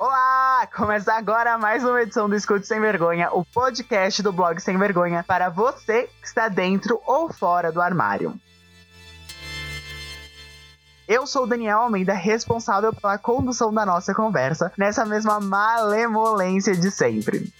Olá! 0.00 0.66
Começa 0.74 1.12
agora 1.12 1.58
mais 1.58 1.84
uma 1.84 2.00
edição 2.00 2.26
do 2.26 2.34
Escute 2.34 2.66
Sem 2.66 2.80
Vergonha, 2.80 3.28
o 3.34 3.44
podcast 3.44 4.22
do 4.22 4.32
blog 4.32 4.58
Sem 4.58 4.78
Vergonha, 4.78 5.22
para 5.22 5.50
você 5.50 6.04
que 6.22 6.26
está 6.26 6.48
dentro 6.48 7.02
ou 7.04 7.30
fora 7.30 7.70
do 7.70 7.82
armário. 7.82 8.34
Eu 11.06 11.26
sou 11.26 11.42
o 11.42 11.46
Daniel 11.46 11.80
Almeida, 11.80 12.14
responsável 12.14 12.94
pela 12.94 13.18
condução 13.18 13.74
da 13.74 13.84
nossa 13.84 14.14
conversa, 14.14 14.72
nessa 14.78 15.04
mesma 15.04 15.38
malemolência 15.38 16.74
de 16.74 16.90
sempre. 16.90 17.52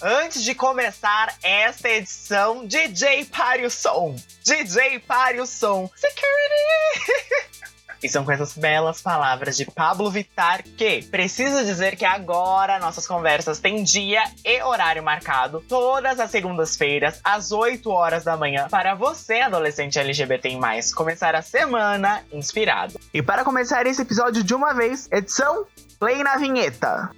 Antes 0.00 0.42
de 0.42 0.54
começar 0.54 1.36
esta 1.42 1.90
edição, 1.90 2.66
DJ 2.66 3.26
pare 3.26 3.66
o 3.66 3.70
som! 3.70 4.16
DJ 4.42 5.00
pare 5.00 5.38
o 5.38 5.46
som! 5.46 5.90
Security! 5.94 7.44
E 8.04 8.08
são 8.10 8.22
com 8.22 8.32
essas 8.32 8.52
belas 8.52 9.00
palavras 9.00 9.56
de 9.56 9.64
Pablo 9.64 10.10
Vittar 10.10 10.62
que 10.62 11.02
preciso 11.04 11.64
dizer 11.64 11.96
que 11.96 12.04
agora 12.04 12.78
nossas 12.78 13.06
conversas 13.06 13.58
têm 13.58 13.82
dia 13.82 14.22
e 14.44 14.62
horário 14.62 15.02
marcado, 15.02 15.64
todas 15.66 16.20
as 16.20 16.30
segundas-feiras, 16.30 17.18
às 17.24 17.50
8 17.50 17.88
horas 17.90 18.22
da 18.22 18.36
manhã, 18.36 18.68
para 18.70 18.94
você, 18.94 19.40
adolescente 19.40 19.98
LGBT+, 19.98 20.50
começar 20.94 21.34
a 21.34 21.40
semana 21.40 22.22
inspirado. 22.30 23.00
E 23.14 23.22
para 23.22 23.42
começar 23.42 23.86
esse 23.86 24.02
episódio 24.02 24.44
de 24.44 24.54
uma 24.54 24.74
vez, 24.74 25.08
edição 25.10 25.64
Play 25.98 26.22
na 26.22 26.36
Vinheta. 26.36 27.10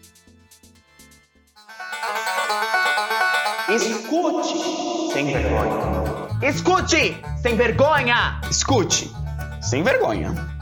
Escute 3.68 5.12
sem 5.12 5.32
vergonha. 5.32 6.48
Escute 6.48 7.20
sem 7.42 7.56
vergonha. 7.56 8.40
Escute 8.48 9.10
sem 9.60 9.82
vergonha. 9.82 10.55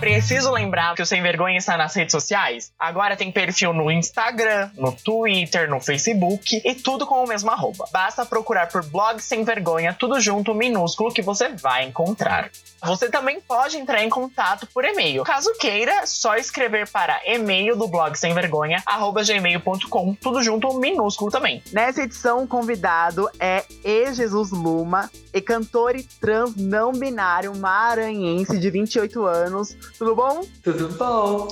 Preciso 0.00 0.50
lembrar 0.50 0.94
que 0.94 1.02
o 1.02 1.06
Sem 1.06 1.22
Vergonha 1.22 1.58
está 1.58 1.76
nas 1.76 1.94
redes 1.94 2.12
sociais. 2.12 2.72
Agora 2.78 3.16
tem 3.16 3.30
perfil 3.30 3.74
no 3.74 3.90
Instagram, 3.90 4.70
no 4.76 4.92
Twitter, 4.92 5.68
no 5.68 5.78
Facebook 5.78 6.60
e 6.64 6.74
tudo 6.74 7.06
com 7.06 7.22
o 7.22 7.28
mesmo 7.28 7.50
arroba. 7.50 7.84
Basta 7.92 8.24
procurar 8.24 8.68
por 8.68 8.82
blog 8.82 9.20
Sem 9.20 9.44
Vergonha, 9.44 9.94
tudo 9.96 10.18
junto, 10.18 10.54
minúsculo, 10.54 11.12
que 11.12 11.20
você 11.20 11.50
vai 11.50 11.84
encontrar. 11.84 12.50
Você 12.82 13.10
também 13.10 13.40
pode 13.40 13.76
entrar 13.76 14.02
em 14.02 14.08
contato 14.08 14.66
por 14.72 14.84
e-mail. 14.84 15.22
Caso 15.22 15.52
queira, 15.58 16.06
só 16.06 16.36
escrever 16.36 16.88
para 16.88 17.20
e-mail 17.26 17.76
do 17.76 17.86
blog 17.86 18.16
sem 18.16 18.32
vergonha, 18.32 18.82
arroba 18.86 19.22
gmail.com, 19.22 20.14
tudo 20.14 20.42
junto, 20.42 20.72
minúsculo 20.78 21.30
também. 21.30 21.62
Nessa 21.72 22.02
edição, 22.02 22.44
o 22.44 22.48
convidado 22.48 23.28
é 23.38 23.64
E. 23.84 24.12
Jesus 24.14 24.50
Luma, 24.50 25.10
e 25.32 25.40
cantor 25.40 25.94
e 25.94 26.02
trans 26.02 26.56
não 26.56 26.92
binário 26.92 27.54
maranhense 27.54 28.58
de 28.58 28.70
28 28.70 29.24
anos. 29.24 29.76
Tudo 29.98 30.14
bom? 30.14 30.40
Tudo 30.62 30.88
bom. 30.90 31.48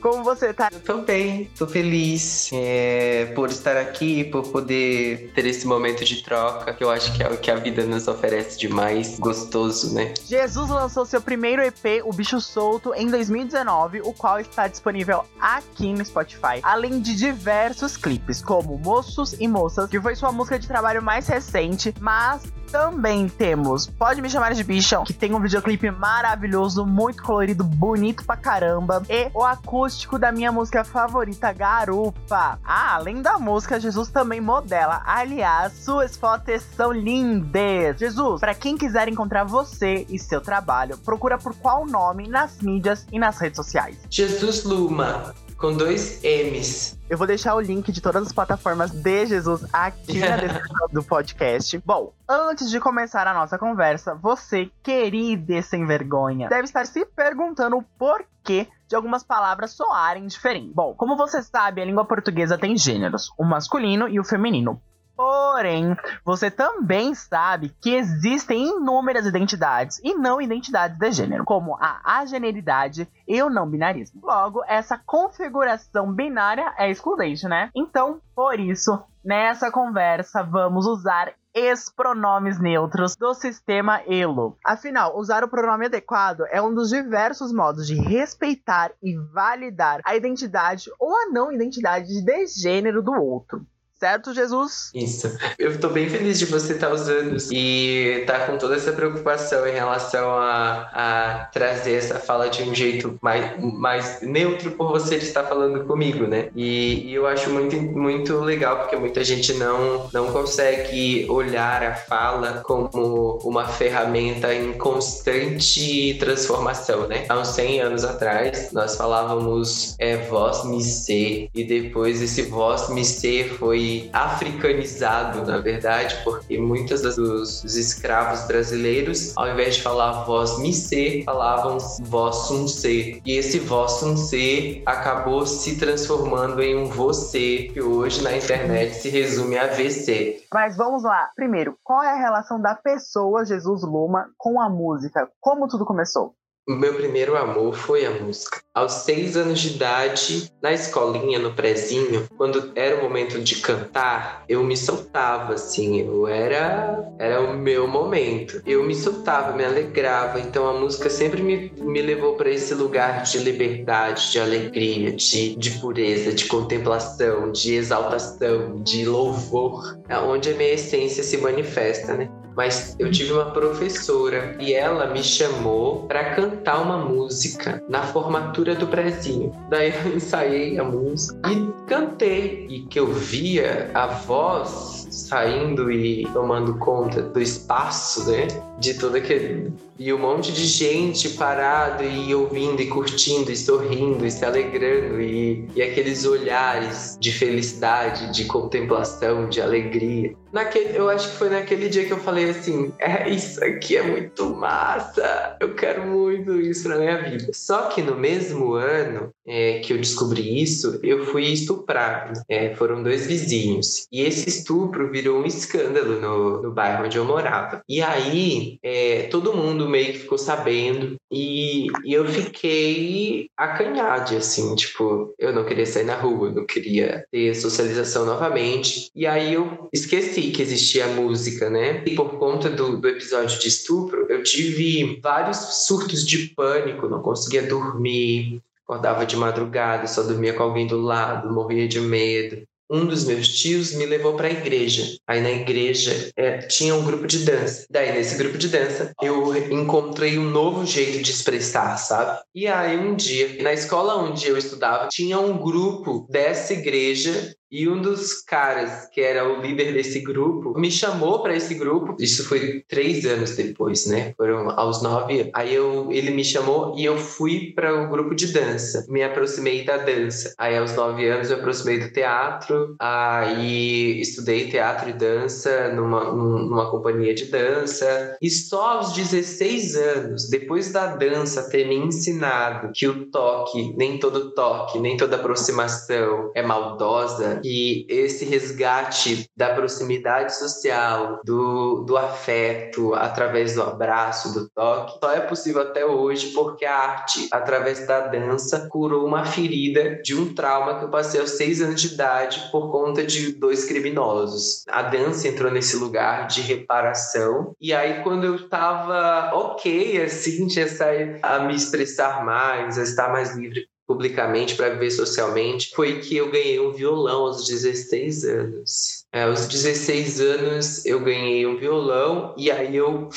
Como 0.00 0.24
você 0.24 0.54
tá? 0.54 0.70
Eu 0.72 0.80
tô 0.80 0.98
bem, 0.98 1.50
tô 1.58 1.66
feliz 1.66 2.48
é, 2.54 3.26
por 3.34 3.50
estar 3.50 3.76
aqui, 3.76 4.24
por 4.24 4.42
poder 4.48 5.30
ter 5.34 5.44
esse 5.44 5.66
momento 5.66 6.04
de 6.04 6.22
troca, 6.22 6.72
que 6.72 6.82
eu 6.82 6.90
acho 6.90 7.12
que 7.14 7.22
é 7.22 7.28
o 7.28 7.36
que 7.36 7.50
a 7.50 7.56
vida 7.56 7.84
nos 7.84 8.08
oferece 8.08 8.58
de 8.58 8.68
mais 8.68 9.18
gostoso, 9.18 9.94
né? 9.94 10.14
Jesus 10.26 10.60
Jesus 10.60 10.68
lançou 10.68 11.06
seu 11.06 11.22
primeiro 11.22 11.62
EP, 11.62 12.04
O 12.04 12.12
Bicho 12.12 12.40
Solto, 12.40 12.92
em 12.92 13.06
2019, 13.06 14.02
o 14.02 14.12
qual 14.12 14.38
está 14.38 14.68
disponível 14.68 15.24
aqui 15.40 15.92
no 15.92 16.04
Spotify, 16.04 16.60
além 16.62 17.00
de 17.00 17.16
diversos 17.16 17.96
clipes, 17.96 18.42
como 18.42 18.76
Moços 18.76 19.32
e 19.40 19.48
Moças, 19.48 19.88
que 19.88 20.00
foi 20.00 20.14
sua 20.14 20.32
música 20.32 20.58
de 20.58 20.68
trabalho 20.68 21.02
mais 21.02 21.28
recente, 21.28 21.94
mas 22.00 22.42
também 22.70 23.28
temos 23.28 23.86
Pode 23.86 24.22
Me 24.22 24.30
Chamar 24.30 24.54
de 24.54 24.62
Bichão, 24.62 25.04
que 25.04 25.12
tem 25.12 25.34
um 25.34 25.40
videoclipe 25.40 25.90
maravilhoso, 25.90 26.86
muito 26.86 27.22
colorido, 27.22 27.64
bonito 27.64 28.24
pra 28.24 28.36
caramba. 28.36 29.02
E 29.08 29.28
o 29.34 29.44
acústico 29.44 30.18
da 30.18 30.30
minha 30.30 30.52
música 30.52 30.84
favorita, 30.84 31.52
Garupa. 31.52 32.58
Ah, 32.64 32.94
além 32.94 33.20
da 33.20 33.38
música, 33.38 33.80
Jesus 33.80 34.08
também 34.10 34.40
modela. 34.40 35.02
Aliás, 35.04 35.72
suas 35.72 36.16
fotos 36.16 36.62
são 36.76 36.92
lindas. 36.92 37.98
Jesus, 37.98 38.40
para 38.40 38.54
quem 38.54 38.78
quiser 38.78 39.08
encontrar 39.08 39.44
você 39.44 40.06
e 40.08 40.18
seu 40.18 40.40
trabalho, 40.40 40.96
procura 40.98 41.38
por 41.38 41.54
qual 41.56 41.84
nome 41.84 42.28
nas 42.28 42.60
mídias 42.60 43.06
e 43.10 43.18
nas 43.18 43.38
redes 43.38 43.56
sociais? 43.56 43.96
Jesus 44.08 44.64
Luma 44.64 45.34
com 45.60 45.76
dois 45.76 46.20
M's. 46.24 46.98
Eu 47.08 47.18
vou 47.18 47.26
deixar 47.26 47.54
o 47.54 47.60
link 47.60 47.92
de 47.92 48.00
todas 48.00 48.26
as 48.26 48.32
plataformas 48.32 48.90
de 48.90 49.26
Jesus 49.26 49.62
aqui 49.72 50.18
na 50.18 50.36
descrição 50.38 50.88
do 50.90 51.02
podcast. 51.02 51.78
Bom, 51.84 52.14
antes 52.28 52.70
de 52.70 52.80
começar 52.80 53.26
a 53.26 53.34
nossa 53.34 53.58
conversa, 53.58 54.14
você, 54.14 54.70
querida 54.82 55.54
e 55.54 55.62
sem 55.62 55.86
vergonha, 55.86 56.48
deve 56.48 56.64
estar 56.64 56.86
se 56.86 57.04
perguntando 57.04 57.76
o 57.76 57.82
porquê 57.98 58.68
de 58.88 58.96
algumas 58.96 59.22
palavras 59.22 59.72
soarem 59.72 60.26
diferentes. 60.26 60.72
Bom, 60.72 60.94
como 60.94 61.16
você 61.16 61.42
sabe, 61.42 61.82
a 61.82 61.84
língua 61.84 62.06
portuguesa 62.06 62.56
tem 62.56 62.76
gêneros, 62.76 63.30
o 63.38 63.44
masculino 63.44 64.08
e 64.08 64.18
o 64.18 64.24
feminino. 64.24 64.80
Porém, 65.20 65.94
você 66.24 66.50
também 66.50 67.14
sabe 67.14 67.76
que 67.82 67.94
existem 67.94 68.68
inúmeras 68.68 69.26
identidades 69.26 70.00
e 70.02 70.14
não 70.14 70.40
identidades 70.40 70.96
de 70.96 71.12
gênero, 71.12 71.44
como 71.44 71.76
a 71.78 72.00
ageneridade 72.20 73.06
e 73.28 73.42
o 73.42 73.50
não 73.50 73.68
binarismo. 73.68 74.22
Logo, 74.24 74.64
essa 74.66 74.96
configuração 74.96 76.10
binária 76.10 76.72
é 76.78 76.90
excludente, 76.90 77.46
né? 77.46 77.68
Então, 77.76 78.18
por 78.34 78.58
isso, 78.58 78.98
nessa 79.22 79.70
conversa 79.70 80.42
vamos 80.42 80.86
usar 80.86 81.34
os 81.54 81.90
pronomes 81.94 82.58
neutros 82.58 83.14
do 83.14 83.34
sistema 83.34 84.00
ELO. 84.06 84.56
Afinal, 84.64 85.18
usar 85.18 85.44
o 85.44 85.50
pronome 85.50 85.84
adequado 85.84 86.46
é 86.50 86.62
um 86.62 86.72
dos 86.72 86.88
diversos 86.88 87.52
modos 87.52 87.86
de 87.86 87.94
respeitar 87.94 88.92
e 89.02 89.18
validar 89.34 90.00
a 90.02 90.16
identidade 90.16 90.90
ou 90.98 91.14
a 91.14 91.26
não 91.26 91.52
identidade 91.52 92.24
de 92.24 92.46
gênero 92.46 93.02
do 93.02 93.12
outro. 93.12 93.66
Certo, 94.00 94.32
Jesus? 94.32 94.90
Isso. 94.94 95.30
Eu 95.58 95.78
tô 95.78 95.90
bem 95.90 96.08
feliz 96.08 96.38
de 96.38 96.46
você 96.46 96.72
estar 96.72 96.86
tá 96.86 96.94
usando 96.94 97.36
e 97.52 98.24
tá 98.26 98.46
com 98.46 98.56
toda 98.56 98.74
essa 98.74 98.92
preocupação 98.92 99.66
em 99.66 99.72
relação 99.72 100.30
a, 100.38 100.88
a 100.90 101.44
trazer 101.52 101.96
essa 101.96 102.18
fala 102.18 102.48
de 102.48 102.62
um 102.62 102.74
jeito 102.74 103.18
mais, 103.20 103.62
mais 103.62 104.22
neutro 104.22 104.70
por 104.70 104.88
você 104.88 105.16
estar 105.16 105.44
falando 105.44 105.84
comigo, 105.84 106.26
né? 106.26 106.48
E, 106.56 107.10
e, 107.10 107.14
eu 107.14 107.26
acho 107.26 107.50
muito, 107.50 107.76
muito 107.76 108.38
legal 108.38 108.78
porque 108.78 108.96
muita 108.96 109.22
gente 109.22 109.52
não, 109.52 110.08
não 110.14 110.32
consegue 110.32 111.26
olhar 111.28 111.82
a 111.82 111.94
fala 111.94 112.62
como 112.64 113.38
uma 113.44 113.68
ferramenta 113.68 114.54
em 114.54 114.72
constante 114.78 116.16
transformação, 116.18 117.06
né? 117.06 117.26
Há 117.28 117.38
uns 117.38 117.48
100 117.48 117.80
anos 117.82 118.04
atrás, 118.04 118.72
nós 118.72 118.96
falávamos 118.96 119.94
é, 119.98 120.16
voz 120.16 120.64
me 120.64 120.82
ser 120.82 121.50
e 121.54 121.64
depois 121.64 122.22
esse 122.22 122.40
voz 122.40 122.88
me 122.88 123.04
ser 123.04 123.58
foi 123.58 123.89
africanizado, 124.12 125.44
na 125.44 125.58
verdade, 125.58 126.16
porque 126.24 126.58
muitos 126.58 127.02
dos, 127.02 127.62
dos 127.62 127.76
escravos 127.76 128.46
brasileiros, 128.46 129.32
ao 129.36 129.48
invés 129.48 129.76
de 129.76 129.82
falar 129.82 130.24
voz 130.24 130.58
me 130.58 130.72
ser, 130.72 131.24
falavam 131.24 131.78
voz 132.02 132.50
um 132.50 132.66
ser. 132.66 133.20
E 133.24 133.36
esse 133.36 133.58
voz 133.58 134.02
um 134.02 134.16
ser 134.16 134.82
acabou 134.86 135.46
se 135.46 135.78
transformando 135.78 136.62
em 136.62 136.76
um 136.76 136.86
você, 136.86 137.70
que 137.72 137.80
hoje 137.80 138.22
na 138.22 138.36
internet 138.36 138.94
se 138.94 139.08
resume 139.08 139.58
a 139.58 139.66
VC. 139.68 140.44
Mas 140.52 140.76
vamos 140.76 141.02
lá. 141.02 141.30
Primeiro, 141.34 141.76
qual 141.82 142.02
é 142.02 142.12
a 142.12 142.18
relação 142.18 142.60
da 142.60 142.74
pessoa 142.74 143.44
Jesus 143.44 143.82
Luma 143.82 144.26
com 144.36 144.60
a 144.60 144.68
música? 144.68 145.28
Como 145.40 145.68
tudo 145.68 145.84
começou? 145.84 146.34
Meu 146.68 146.94
primeiro 146.94 147.36
amor 147.36 147.74
foi 147.74 148.04
a 148.04 148.10
música. 148.10 148.60
Aos 148.72 148.92
seis 148.92 149.36
anos 149.36 149.58
de 149.58 149.74
idade, 149.74 150.52
na 150.62 150.72
escolinha, 150.72 151.38
no 151.38 151.52
prezinho, 151.52 152.28
quando 152.36 152.70
era 152.76 152.96
o 152.96 153.02
momento 153.02 153.40
de 153.40 153.56
cantar, 153.56 154.44
eu 154.48 154.62
me 154.62 154.76
soltava, 154.76 155.54
assim, 155.54 156.00
eu 156.00 156.28
era, 156.28 157.12
era 157.18 157.40
o 157.40 157.56
meu 157.56 157.88
momento. 157.88 158.62
Eu 158.64 158.84
me 158.84 158.94
soltava, 158.94 159.56
me 159.56 159.64
alegrava, 159.64 160.38
então 160.38 160.68
a 160.68 160.72
música 160.72 161.10
sempre 161.10 161.42
me, 161.42 161.72
me 161.76 162.00
levou 162.00 162.36
para 162.36 162.50
esse 162.50 162.74
lugar 162.74 163.24
de 163.24 163.38
liberdade, 163.38 164.30
de 164.30 164.38
alegria, 164.38 165.12
de, 165.12 165.56
de 165.56 165.70
pureza, 165.80 166.32
de 166.32 166.44
contemplação, 166.44 167.50
de 167.50 167.74
exaltação, 167.74 168.80
de 168.82 169.04
louvor, 169.04 169.98
é 170.08 170.16
onde 170.18 170.50
a 170.50 170.54
minha 170.54 170.74
essência 170.74 171.24
se 171.24 171.38
manifesta, 171.38 172.14
né? 172.14 172.30
Mas 172.60 172.94
eu 172.98 173.10
tive 173.10 173.32
uma 173.32 173.46
professora 173.52 174.54
e 174.60 174.74
ela 174.74 175.06
me 175.06 175.24
chamou 175.24 176.06
para 176.06 176.34
cantar 176.34 176.82
uma 176.82 176.98
música 176.98 177.82
na 177.88 178.02
formatura 178.02 178.74
do 178.74 178.86
prezinho. 178.86 179.50
Daí 179.70 179.94
eu 180.04 180.12
ensaiei 180.14 180.78
a 180.78 180.84
música 180.84 181.40
e 181.50 181.86
cantei 181.86 182.66
e 182.68 182.80
que 182.80 183.00
eu 183.00 183.06
via 183.06 183.90
a 183.94 184.08
voz 184.08 184.99
saindo 185.10 185.90
e 185.90 186.26
tomando 186.32 186.78
conta 186.78 187.20
do 187.20 187.40
espaço, 187.40 188.30
né? 188.30 188.46
De 188.78 188.94
todo 188.94 189.16
aquele. 189.16 189.72
E 189.98 190.10
um 190.14 190.18
monte 190.18 190.50
de 190.52 190.64
gente 190.64 191.28
parado 191.30 192.02
e 192.02 192.34
ouvindo 192.34 192.80
e 192.80 192.86
curtindo 192.86 193.52
e 193.52 193.56
sorrindo 193.56 194.24
e 194.24 194.30
se 194.30 194.42
alegrando 194.44 195.20
e, 195.20 195.68
e 195.74 195.82
aqueles 195.82 196.24
olhares 196.24 197.18
de 197.20 197.30
felicidade, 197.30 198.32
de 198.32 198.46
contemplação, 198.46 199.48
de 199.48 199.60
alegria. 199.60 200.34
Naquele, 200.50 200.96
eu 200.96 201.08
acho 201.10 201.30
que 201.30 201.36
foi 201.36 201.50
naquele 201.50 201.88
dia 201.88 202.06
que 202.06 202.12
eu 202.12 202.18
falei 202.18 202.48
assim: 202.48 202.92
é, 202.98 203.28
isso 203.28 203.62
aqui 203.62 203.96
é 203.96 204.02
muito 204.02 204.56
massa, 204.56 205.56
eu 205.60 205.74
quero 205.74 206.06
muito 206.06 206.58
isso 206.60 206.88
na 206.88 206.96
minha 206.96 207.22
vida. 207.22 207.50
Só 207.52 207.88
que 207.88 208.00
no 208.00 208.16
mesmo 208.16 208.72
ano 208.72 209.30
é, 209.50 209.80
que 209.80 209.92
eu 209.92 209.98
descobri 209.98 210.62
isso, 210.62 211.00
eu 211.02 211.26
fui 211.26 211.46
estuprado. 211.46 212.40
É, 212.48 212.72
foram 212.76 213.02
dois 213.02 213.26
vizinhos. 213.26 214.06
E 214.12 214.22
esse 214.22 214.48
estupro 214.48 215.10
virou 215.10 215.40
um 215.40 215.44
escândalo 215.44 216.20
no, 216.20 216.62
no 216.62 216.70
bairro 216.70 217.04
onde 217.04 217.16
eu 217.18 217.24
morava. 217.24 217.82
E 217.88 218.00
aí, 218.00 218.78
é, 218.80 219.24
todo 219.24 219.52
mundo 219.52 219.88
meio 219.88 220.12
que 220.12 220.20
ficou 220.20 220.38
sabendo. 220.38 221.16
E, 221.32 221.88
e 222.04 222.12
eu 222.12 222.24
fiquei 222.26 223.48
acanhado, 223.56 224.36
assim, 224.36 224.74
tipo, 224.76 225.34
eu 225.36 225.52
não 225.52 225.64
queria 225.64 225.86
sair 225.86 226.04
na 226.04 226.14
rua, 226.14 226.48
eu 226.48 226.54
não 226.54 226.66
queria 226.66 227.24
ter 227.32 227.54
socialização 227.56 228.24
novamente. 228.24 229.10
E 229.16 229.26
aí 229.26 229.54
eu 229.54 229.88
esqueci 229.92 230.52
que 230.52 230.62
existia 230.62 231.08
música, 231.08 231.68
né? 231.68 232.04
E 232.06 232.14
por 232.14 232.38
conta 232.38 232.70
do, 232.70 232.98
do 232.98 233.08
episódio 233.08 233.58
de 233.58 233.66
estupro, 233.66 234.26
eu 234.28 234.44
tive 234.44 235.18
vários 235.20 235.56
surtos 235.86 236.24
de 236.24 236.54
pânico, 236.54 237.08
não 237.08 237.20
conseguia 237.20 237.62
dormir, 237.62 238.60
acordava 238.90 239.24
de 239.24 239.36
madrugada, 239.36 240.08
só 240.08 240.22
dormia 240.22 240.52
com 240.52 240.64
alguém 240.64 240.86
do 240.86 241.00
lado, 241.00 241.52
morria 241.52 241.86
de 241.86 242.00
medo 242.00 242.66
um 242.90 243.06
dos 243.06 243.24
meus 243.24 243.48
tios 243.48 243.94
me 243.94 244.04
levou 244.04 244.34
para 244.34 244.48
a 244.48 244.50
igreja. 244.50 245.16
Aí 245.24 245.40
na 245.40 245.50
igreja 245.50 246.30
é, 246.36 246.58
tinha 246.58 246.92
um 246.92 247.04
grupo 247.04 247.24
de 247.24 247.44
dança. 247.44 247.86
Daí 247.88 248.12
nesse 248.12 248.36
grupo 248.36 248.58
de 248.58 248.68
dança 248.68 249.12
eu 249.22 249.54
encontrei 249.70 250.36
um 250.36 250.50
novo 250.50 250.84
jeito 250.84 251.22
de 251.22 251.30
expressar, 251.30 251.96
sabe? 251.96 252.40
E 252.52 252.66
aí 252.66 252.98
um 252.98 253.14
dia, 253.14 253.62
na 253.62 253.72
escola 253.72 254.16
onde 254.16 254.48
eu 254.48 254.58
estudava, 254.58 255.08
tinha 255.08 255.38
um 255.38 255.56
grupo 255.56 256.26
dessa 256.28 256.72
igreja 256.72 257.54
e 257.70 257.88
um 257.88 258.00
dos 258.00 258.42
caras, 258.42 259.08
que 259.12 259.20
era 259.20 259.48
o 259.48 259.60
líder 259.60 259.92
desse 259.92 260.20
grupo, 260.20 260.78
me 260.78 260.90
chamou 260.90 261.42
para 261.42 261.54
esse 261.54 261.74
grupo. 261.74 262.16
Isso 262.18 262.48
foi 262.48 262.84
três 262.88 263.24
anos 263.24 263.54
depois, 263.54 264.06
né? 264.06 264.34
Foram 264.36 264.70
aos 264.70 265.02
nove. 265.02 265.50
Aí 265.54 265.74
eu, 265.74 266.10
ele 266.10 266.30
me 266.30 266.44
chamou 266.44 266.98
e 266.98 267.04
eu 267.04 267.16
fui 267.16 267.72
para 267.74 267.94
o 267.94 268.06
um 268.06 268.10
grupo 268.10 268.34
de 268.34 268.48
dança. 268.48 269.06
Me 269.08 269.22
aproximei 269.22 269.84
da 269.84 269.98
dança. 269.98 270.52
Aí 270.58 270.76
aos 270.76 270.94
nove 270.96 271.28
anos 271.28 271.50
eu 271.50 271.58
aproximei 271.58 271.98
do 271.98 272.12
teatro. 272.12 272.96
Aí 272.98 274.20
estudei 274.20 274.68
teatro 274.68 275.10
e 275.10 275.12
dança 275.12 275.92
numa, 275.94 276.32
numa 276.32 276.90
companhia 276.90 277.34
de 277.34 277.46
dança. 277.46 278.36
E 278.42 278.50
só 278.50 278.98
aos 278.98 279.12
16 279.12 279.96
anos, 279.96 280.48
depois 280.48 280.92
da 280.92 281.14
dança 281.14 281.68
ter 281.70 281.86
me 281.86 281.94
ensinado 281.94 282.90
que 282.92 283.06
o 283.06 283.26
toque, 283.26 283.94
nem 283.96 284.18
todo 284.18 284.50
toque, 284.54 284.98
nem 284.98 285.16
toda 285.16 285.36
aproximação 285.36 286.50
é 286.54 286.62
maldosa, 286.62 287.59
que 287.60 288.06
esse 288.08 288.44
resgate 288.44 289.48
da 289.56 289.74
proximidade 289.74 290.56
social, 290.56 291.40
do, 291.44 292.04
do 292.04 292.16
afeto, 292.16 293.14
através 293.14 293.74
do 293.74 293.82
abraço, 293.82 294.54
do 294.54 294.68
toque, 294.70 295.18
só 295.22 295.32
é 295.32 295.40
possível 295.40 295.82
até 295.82 296.04
hoje 296.04 296.48
porque 296.52 296.84
a 296.84 296.94
arte, 296.94 297.48
através 297.52 298.06
da 298.06 298.28
dança, 298.28 298.88
curou 298.88 299.26
uma 299.26 299.44
ferida 299.44 300.20
de 300.22 300.34
um 300.34 300.54
trauma 300.54 300.98
que 300.98 301.04
eu 301.04 301.10
passei 301.10 301.40
aos 301.40 301.50
seis 301.50 301.80
anos 301.80 302.00
de 302.00 302.14
idade 302.14 302.68
por 302.70 302.90
conta 302.90 303.24
de 303.24 303.52
dois 303.52 303.84
criminosos. 303.84 304.84
A 304.88 305.02
dança 305.02 305.48
entrou 305.48 305.70
nesse 305.70 305.96
lugar 305.96 306.46
de 306.46 306.60
reparação, 306.60 307.74
e 307.80 307.92
aí 307.92 308.22
quando 308.22 308.44
eu 308.44 308.68
tava 308.68 309.54
ok, 309.54 310.22
assim, 310.22 310.66
tinha 310.66 310.88
saído 310.88 311.38
a 311.42 311.60
me 311.60 311.74
expressar 311.74 312.44
mais, 312.44 312.98
a 312.98 313.02
estar 313.02 313.30
mais 313.30 313.56
livre 313.56 313.89
publicamente 314.10 314.74
para 314.74 314.88
viver 314.88 315.12
socialmente 315.12 315.92
foi 315.94 316.18
que 316.18 316.36
eu 316.36 316.50
ganhei 316.50 316.80
um 316.80 316.90
violão 316.90 317.42
aos 317.42 317.64
16 317.64 318.44
anos. 318.44 319.24
É, 319.32 319.44
aos 319.44 319.68
16 319.68 320.40
anos 320.40 321.06
eu 321.06 321.20
ganhei 321.20 321.64
um 321.64 321.76
violão 321.76 322.52
e 322.56 322.72
aí 322.72 322.96
eu 322.96 323.28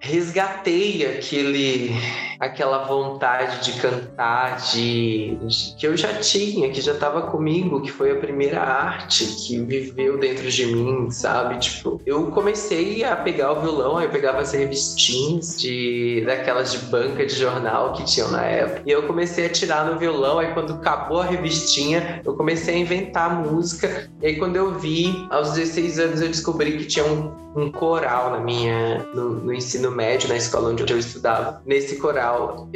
resgatei 0.00 1.04
aquele 1.04 1.90
aquela 2.44 2.84
vontade 2.84 3.64
de 3.64 3.80
cantar 3.80 4.56
de, 4.72 5.36
de 5.36 5.74
que 5.76 5.86
eu 5.86 5.96
já 5.96 6.14
tinha, 6.14 6.70
que 6.70 6.80
já 6.80 6.92
estava 6.92 7.22
comigo, 7.22 7.80
que 7.80 7.90
foi 7.90 8.10
a 8.12 8.16
primeira 8.16 8.60
arte 8.60 9.24
que 9.24 9.58
viveu 9.60 10.18
dentro 10.18 10.50
de 10.50 10.66
mim, 10.66 11.10
sabe? 11.10 11.58
Tipo, 11.58 12.00
eu 12.04 12.30
comecei 12.30 13.02
a 13.04 13.16
pegar 13.16 13.52
o 13.52 13.60
violão, 13.60 13.96
aí 13.96 14.06
eu 14.06 14.10
pegava 14.10 14.40
as 14.40 14.52
revistinhas 14.52 15.58
de 15.58 16.22
daquelas 16.26 16.72
de 16.72 16.78
banca 16.86 17.24
de 17.24 17.34
jornal 17.34 17.92
que 17.94 18.04
tinham 18.04 18.30
na 18.30 18.44
época, 18.44 18.82
e 18.86 18.90
eu 18.90 19.06
comecei 19.06 19.46
a 19.46 19.48
tirar 19.48 19.86
no 19.86 19.98
violão, 19.98 20.38
aí 20.38 20.52
quando 20.52 20.74
acabou 20.74 21.20
a 21.20 21.24
revistinha, 21.24 22.20
eu 22.24 22.34
comecei 22.34 22.74
a 22.74 22.78
inventar 22.78 23.42
música, 23.42 24.10
e 24.20 24.26
aí 24.26 24.36
quando 24.36 24.56
eu 24.56 24.78
vi, 24.78 25.26
aos 25.30 25.52
16 25.52 25.98
anos 25.98 26.20
eu 26.20 26.28
descobri 26.28 26.76
que 26.76 26.86
tinha 26.86 27.04
um, 27.04 27.32
um 27.56 27.70
coral 27.70 28.30
na 28.30 28.40
minha 28.40 29.06
no, 29.14 29.30
no 29.30 29.52
ensino 29.52 29.90
médio, 29.90 30.28
na 30.28 30.36
escola 30.36 30.70
onde 30.70 30.92
eu 30.92 30.98
estudava. 30.98 31.62
Nesse 31.64 31.96
coral, 31.96 32.33
eu, 32.34 32.70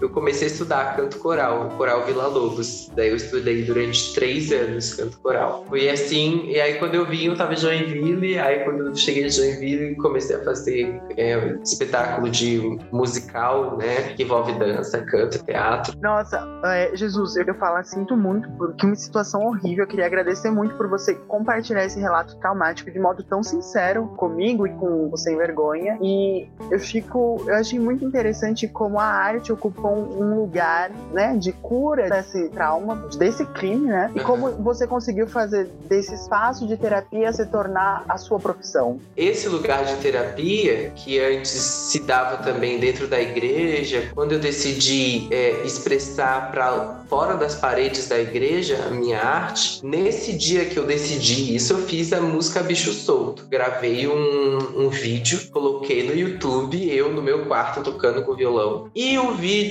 eu 0.00 0.08
comecei 0.10 0.48
a 0.48 0.50
estudar 0.50 0.96
canto 0.96 1.18
coral, 1.18 1.70
coral 1.76 2.04
Vila 2.04 2.26
Lobos. 2.26 2.90
Daí 2.94 3.08
eu 3.10 3.16
estudei 3.16 3.64
durante 3.64 4.14
três 4.14 4.52
anos 4.52 4.94
canto 4.94 5.18
coral. 5.20 5.64
Foi 5.68 5.88
assim, 5.88 6.46
e 6.46 6.60
aí 6.60 6.74
quando 6.74 6.94
eu 6.94 7.06
vim, 7.06 7.26
eu 7.26 7.36
tava 7.36 7.52
em 7.52 7.56
Joinville, 7.56 8.38
aí 8.38 8.64
quando 8.64 8.86
eu 8.86 8.94
cheguei 8.94 9.26
em 9.26 9.30
Joinville, 9.30 9.96
comecei 9.96 10.36
a 10.36 10.44
fazer 10.44 11.00
é, 11.16 11.56
espetáculo 11.62 12.30
de 12.30 12.78
musical, 12.90 13.76
né, 13.76 14.14
que 14.14 14.22
envolve 14.22 14.52
dança, 14.58 15.00
canto, 15.02 15.42
teatro. 15.44 15.96
Nossa, 16.00 16.46
é, 16.64 16.94
Jesus, 16.94 17.36
eu 17.36 17.54
falo, 17.54 17.82
sinto 17.84 18.16
muito, 18.16 18.48
porque 18.52 18.86
uma 18.86 18.94
situação 18.94 19.42
horrível, 19.42 19.84
eu 19.84 19.88
queria 19.88 20.06
agradecer 20.06 20.50
muito 20.50 20.74
por 20.76 20.88
você 20.88 21.14
compartilhar 21.14 21.84
esse 21.84 21.98
relato 21.98 22.36
traumático 22.36 22.90
de 22.90 22.98
modo 22.98 23.22
tão 23.22 23.42
sincero 23.42 24.06
comigo 24.16 24.66
e 24.66 24.70
com 24.74 25.10
o 25.10 25.16
Sem 25.16 25.36
Vergonha. 25.36 25.98
E 26.00 26.48
eu 26.70 26.78
fico, 26.78 27.42
eu 27.46 27.54
achei 27.54 27.78
muito 27.78 28.04
interessante 28.04 28.68
como 28.68 28.98
a 28.98 29.04
arte 29.04 29.52
ocupou 29.72 30.20
um 30.20 30.40
lugar, 30.40 30.90
né, 31.12 31.34
de 31.36 31.52
cura 31.52 32.08
desse 32.08 32.48
trauma, 32.50 33.08
desse 33.16 33.44
crime, 33.46 33.88
né? 33.88 34.10
E 34.14 34.20
como 34.20 34.50
você 34.62 34.86
conseguiu 34.86 35.26
fazer 35.26 35.68
desse 35.88 36.14
espaço 36.14 36.66
de 36.66 36.76
terapia 36.76 37.32
se 37.32 37.46
tornar 37.46 38.04
a 38.08 38.18
sua 38.18 38.38
profissão. 38.38 39.00
Esse 39.16 39.48
lugar 39.48 39.84
de 39.84 39.96
terapia, 39.96 40.92
que 40.94 41.18
antes 41.18 41.50
se 41.50 42.00
dava 42.00 42.38
também 42.38 42.78
dentro 42.78 43.08
da 43.08 43.20
igreja, 43.20 44.10
quando 44.14 44.32
eu 44.32 44.38
decidi 44.38 45.28
é, 45.30 45.62
expressar 45.64 46.50
para 46.50 47.02
fora 47.08 47.36
das 47.36 47.54
paredes 47.54 48.08
da 48.08 48.18
igreja 48.18 48.78
a 48.86 48.90
minha 48.90 49.20
arte, 49.20 49.84
nesse 49.84 50.32
dia 50.32 50.64
que 50.64 50.78
eu 50.78 50.86
decidi 50.86 51.54
isso, 51.54 51.72
eu 51.72 51.78
fiz 51.78 52.12
a 52.12 52.20
música 52.20 52.62
Bicho 52.62 52.92
Solto. 52.92 53.46
Gravei 53.48 54.06
um, 54.06 54.84
um 54.84 54.88
vídeo, 54.88 55.40
coloquei 55.50 56.06
no 56.06 56.14
YouTube, 56.14 56.90
eu 56.90 57.12
no 57.12 57.22
meu 57.22 57.46
quarto 57.46 57.82
tocando 57.82 58.22
com 58.22 58.34
violão. 58.34 58.90
E 58.94 59.18
o 59.18 59.32
vídeo 59.32 59.61